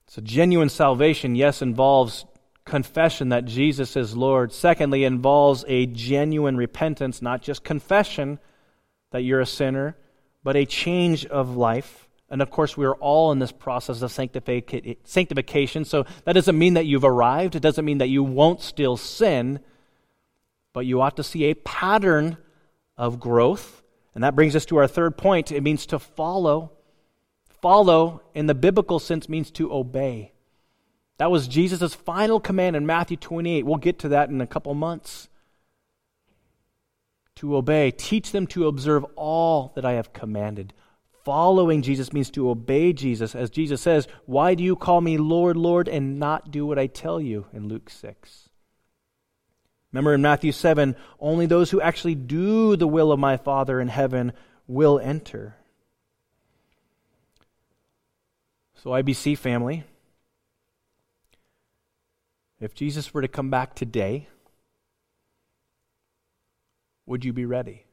So, 0.06 0.22
genuine 0.22 0.68
salvation, 0.68 1.34
yes, 1.34 1.62
involves 1.62 2.24
confession 2.64 3.30
that 3.30 3.44
Jesus 3.44 3.96
is 3.96 4.16
Lord. 4.16 4.52
Secondly, 4.52 5.04
involves 5.04 5.64
a 5.66 5.86
genuine 5.86 6.56
repentance, 6.56 7.20
not 7.22 7.42
just 7.42 7.64
confession 7.64 8.38
that 9.10 9.22
you're 9.22 9.40
a 9.40 9.46
sinner, 9.46 9.96
but 10.44 10.54
a 10.54 10.64
change 10.64 11.26
of 11.26 11.56
life. 11.56 12.08
And 12.28 12.40
of 12.40 12.50
course, 12.50 12.76
we 12.76 12.86
are 12.86 12.94
all 12.94 13.32
in 13.32 13.40
this 13.40 13.52
process 13.52 14.00
of 14.00 14.12
sanctification. 14.12 15.84
So 15.84 16.04
that 16.24 16.32
doesn't 16.32 16.58
mean 16.58 16.74
that 16.74 16.86
you've 16.86 17.04
arrived. 17.04 17.56
It 17.56 17.60
doesn't 17.60 17.84
mean 17.84 17.98
that 17.98 18.08
you 18.08 18.22
won't 18.22 18.60
still 18.60 18.96
sin 18.96 19.60
but 20.72 20.86
you 20.86 21.00
ought 21.00 21.16
to 21.16 21.22
see 21.22 21.44
a 21.44 21.54
pattern 21.54 22.36
of 22.96 23.20
growth. 23.20 23.82
And 24.14 24.24
that 24.24 24.36
brings 24.36 24.54
us 24.56 24.66
to 24.66 24.76
our 24.76 24.86
third 24.86 25.16
point. 25.16 25.52
It 25.52 25.62
means 25.62 25.86
to 25.86 25.98
follow. 25.98 26.72
Follow, 27.48 28.22
in 28.34 28.46
the 28.46 28.54
biblical 28.54 28.98
sense, 28.98 29.28
means 29.28 29.50
to 29.52 29.72
obey. 29.72 30.32
That 31.18 31.30
was 31.30 31.46
Jesus' 31.46 31.94
final 31.94 32.40
command 32.40 32.74
in 32.74 32.86
Matthew 32.86 33.16
28. 33.16 33.64
We'll 33.64 33.76
get 33.76 33.98
to 34.00 34.08
that 34.08 34.28
in 34.28 34.40
a 34.40 34.46
couple 34.46 34.74
months. 34.74 35.28
To 37.36 37.56
obey. 37.56 37.90
Teach 37.90 38.32
them 38.32 38.46
to 38.48 38.66
observe 38.66 39.04
all 39.16 39.72
that 39.74 39.84
I 39.84 39.92
have 39.92 40.12
commanded. 40.12 40.74
Following 41.24 41.82
Jesus 41.82 42.12
means 42.12 42.30
to 42.30 42.50
obey 42.50 42.92
Jesus. 42.92 43.34
As 43.34 43.50
Jesus 43.50 43.80
says, 43.80 44.08
Why 44.26 44.54
do 44.54 44.64
you 44.64 44.74
call 44.74 45.00
me 45.00 45.16
Lord, 45.16 45.56
Lord, 45.56 45.86
and 45.86 46.18
not 46.18 46.50
do 46.50 46.66
what 46.66 46.78
I 46.78 46.88
tell 46.88 47.20
you? 47.20 47.46
in 47.52 47.68
Luke 47.68 47.88
6. 47.88 48.41
Remember 49.92 50.14
in 50.14 50.22
Matthew 50.22 50.52
7, 50.52 50.96
only 51.20 51.46
those 51.46 51.70
who 51.70 51.80
actually 51.80 52.14
do 52.14 52.76
the 52.76 52.86
will 52.86 53.12
of 53.12 53.18
my 53.18 53.36
Father 53.36 53.80
in 53.80 53.88
heaven 53.88 54.32
will 54.66 54.98
enter. 54.98 55.54
So, 58.82 58.90
IBC 58.90 59.36
family, 59.36 59.84
if 62.58 62.74
Jesus 62.74 63.12
were 63.12 63.22
to 63.22 63.28
come 63.28 63.50
back 63.50 63.74
today, 63.74 64.28
would 67.04 67.24
you 67.24 67.32
be 67.32 67.44
ready? 67.44 67.84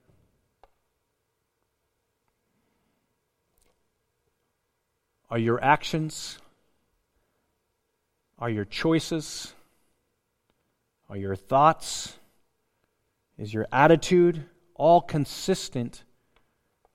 Are 5.30 5.38
your 5.38 5.64
actions, 5.64 6.39
are 8.39 8.50
your 8.50 8.66
choices, 8.66 9.54
are 11.10 11.18
your 11.18 11.36
thoughts? 11.36 12.18
Is 13.38 13.53
your 13.53 13.68
attitude 13.72 14.45
all 14.76 15.01
consistent 15.01 16.03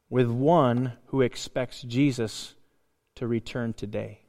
with 0.08 0.28
one 0.28 0.92
who 1.06 1.20
expects 1.20 1.82
Jesus 1.82 2.54
to 3.16 3.26
return 3.26 3.72
today? 3.72 4.20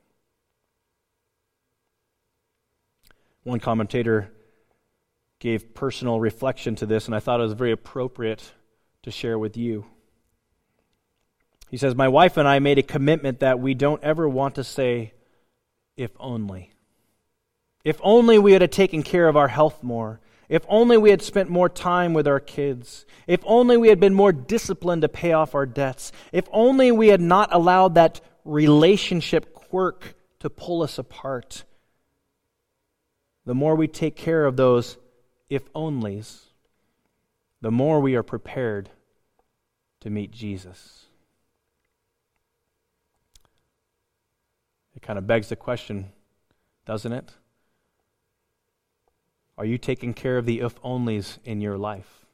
One 3.44 3.60
commentator 3.60 4.32
gave 5.40 5.76
personal 5.76 6.20
reflection 6.20 6.76
to 6.78 6.86
this, 6.86 7.06
and 7.06 7.14
I 7.14 7.20
thought 7.20 7.40
it 7.40 7.44
was 7.44 7.54
very 7.54 7.72
appropriate 7.72 8.54
to 9.04 9.12
share 9.12 9.38
with 9.38 9.56
you. 9.56 9.86
He 11.70 11.78
says, 11.78 11.94
My 11.94 12.08
wife 12.08 12.38
and 12.38 12.48
I 12.48 12.58
made 12.60 12.80
a 12.80 12.84
commitment 12.84 13.42
that 13.42 13.60
we 13.60 13.76
don't 13.76 14.02
ever 14.04 14.28
want 14.28 14.56
to 14.56 14.64
say, 14.64 15.14
if 15.96 16.12
only. 16.20 16.72
If 17.86 18.02
only 18.04 18.40
we 18.40 18.54
had 18.54 18.72
taken 18.72 19.04
care 19.04 19.28
of 19.28 19.38
our 19.38 19.48
health 19.48 19.84
more. 19.84 20.20
If 20.50 20.66
only 20.68 20.98
we 20.98 21.12
had 21.12 21.22
spent 21.22 21.50
more 21.50 21.70
time 21.70 22.14
with 22.14 22.28
our 22.28 22.40
kids. 22.40 23.06
If 23.28 23.42
only 23.46 23.78
we 23.78 23.90
had 23.90 24.00
been 24.00 24.14
more 24.14 24.32
disciplined 24.32 25.04
to 25.04 25.10
pay 25.10 25.34
off 25.34 25.56
our 25.56 25.68
debts. 25.68 26.12
If 26.34 26.48
only 26.52 26.92
we 26.92 27.10
had 27.10 27.22
not 27.22 27.54
allowed 27.54 27.96
that 27.96 28.22
relationship 28.44 29.54
quirk 29.54 30.16
to 30.40 30.50
pull 30.50 30.82
us 30.82 30.98
apart. 30.98 31.64
The 33.46 33.56
more 33.56 33.76
we 33.76 33.88
take 33.88 34.16
care 34.16 34.46
of 34.46 34.58
those 34.58 34.98
if 35.48 35.72
onlys, 35.74 36.40
the 37.62 37.72
more 37.72 38.00
we 38.00 38.16
are 38.16 38.24
prepared 38.24 38.90
to 40.02 40.10
meet 40.10 40.32
Jesus. 40.32 41.06
It 44.96 45.04
kind 45.04 45.20
of 45.20 45.28
begs 45.28 45.50
the 45.50 45.56
question, 45.56 46.12
doesn't 46.86 47.14
it? 47.14 47.32
Are 49.58 49.66
you 49.66 49.78
taking 49.78 50.14
care 50.14 50.38
of 50.38 50.46
the 50.46 50.60
if 50.60 50.82
onlys 50.82 51.38
in 51.46 51.62
your 51.62 51.78
life? 51.78 52.26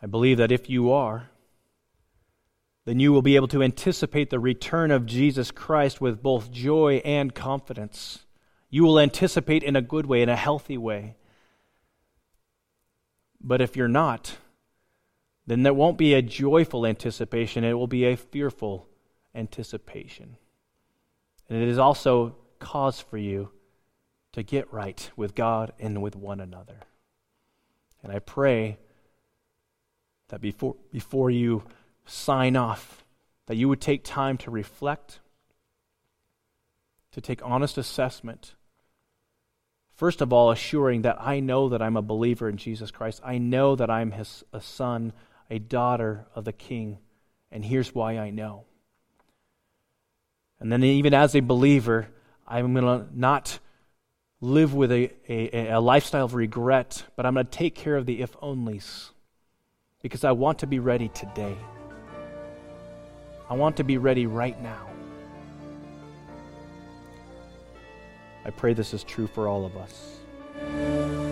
I 0.00 0.06
believe 0.06 0.38
that 0.38 0.52
if 0.52 0.68
you 0.68 0.90
are, 0.90 1.30
then 2.84 2.98
you 2.98 3.12
will 3.12 3.22
be 3.22 3.36
able 3.36 3.48
to 3.48 3.62
anticipate 3.62 4.30
the 4.30 4.40
return 4.40 4.90
of 4.90 5.06
Jesus 5.06 5.50
Christ 5.50 6.00
with 6.00 6.22
both 6.22 6.50
joy 6.50 7.00
and 7.04 7.34
confidence. 7.34 8.24
You 8.70 8.82
will 8.82 8.98
anticipate 8.98 9.62
in 9.62 9.76
a 9.76 9.82
good 9.82 10.06
way, 10.06 10.22
in 10.22 10.28
a 10.28 10.36
healthy 10.36 10.76
way. 10.76 11.16
But 13.40 13.60
if 13.60 13.76
you're 13.76 13.88
not, 13.88 14.36
then 15.46 15.62
there 15.62 15.74
won't 15.74 15.98
be 15.98 16.14
a 16.14 16.22
joyful 16.22 16.86
anticipation, 16.86 17.64
it 17.64 17.74
will 17.74 17.88
be 17.88 18.04
a 18.04 18.16
fearful 18.16 18.88
anticipation. 19.34 20.36
And 21.48 21.62
it 21.62 21.68
is 21.68 21.78
also 21.78 22.36
cause 22.58 23.00
for 23.00 23.18
you 23.18 23.50
to 24.32 24.42
get 24.42 24.72
right 24.72 25.10
with 25.16 25.34
God 25.34 25.72
and 25.78 26.02
with 26.02 26.16
one 26.16 26.40
another. 26.40 26.80
And 28.02 28.12
I 28.12 28.18
pray 28.18 28.78
that 30.28 30.40
before, 30.40 30.76
before 30.90 31.30
you 31.30 31.64
sign 32.06 32.56
off, 32.56 33.04
that 33.46 33.56
you 33.56 33.68
would 33.68 33.80
take 33.80 34.04
time 34.04 34.38
to 34.38 34.50
reflect, 34.50 35.20
to 37.12 37.20
take 37.20 37.44
honest 37.44 37.76
assessment 37.76 38.54
First 40.02 40.20
of 40.20 40.32
all, 40.32 40.50
assuring 40.50 41.02
that 41.02 41.18
I 41.20 41.38
know 41.38 41.68
that 41.68 41.80
I'm 41.80 41.96
a 41.96 42.02
believer 42.02 42.48
in 42.48 42.56
Jesus 42.56 42.90
Christ. 42.90 43.20
I 43.24 43.38
know 43.38 43.76
that 43.76 43.88
I'm 43.88 44.10
his, 44.10 44.42
a 44.52 44.60
son, 44.60 45.12
a 45.48 45.60
daughter 45.60 46.26
of 46.34 46.44
the 46.44 46.52
King. 46.52 46.98
And 47.52 47.64
here's 47.64 47.94
why 47.94 48.18
I 48.18 48.30
know. 48.30 48.64
And 50.58 50.72
then, 50.72 50.82
even 50.82 51.14
as 51.14 51.36
a 51.36 51.40
believer, 51.40 52.08
I'm 52.48 52.74
going 52.74 52.84
to 52.84 53.06
not 53.16 53.60
live 54.42 54.74
with 54.74 54.90
a, 54.90 55.08
a, 55.28 55.68
a, 55.68 55.80
lifestyle 55.80 56.24
of 56.24 56.34
regret, 56.34 57.04
but 57.14 57.24
I'm 57.24 57.34
going 57.34 57.46
to 57.46 57.50
take 57.50 57.76
care 57.76 57.96
of 57.96 58.06
the 58.06 58.20
if 58.20 58.32
onlys 58.40 59.10
because 60.02 60.24
I 60.24 60.32
want 60.32 60.58
to 60.58 60.66
be 60.66 60.80
ready 60.80 61.08
today. 61.08 61.56
I 63.48 63.54
want 63.54 63.76
to 63.76 63.84
be 63.84 63.98
ready 63.98 64.26
right 64.26 64.60
now. 64.60 64.88
I 68.44 68.50
pray 68.50 68.74
this 68.74 68.92
is 68.92 69.04
true 69.04 69.28
for 69.28 69.46
all 69.46 69.64
of 69.64 69.76
us. 69.76 71.31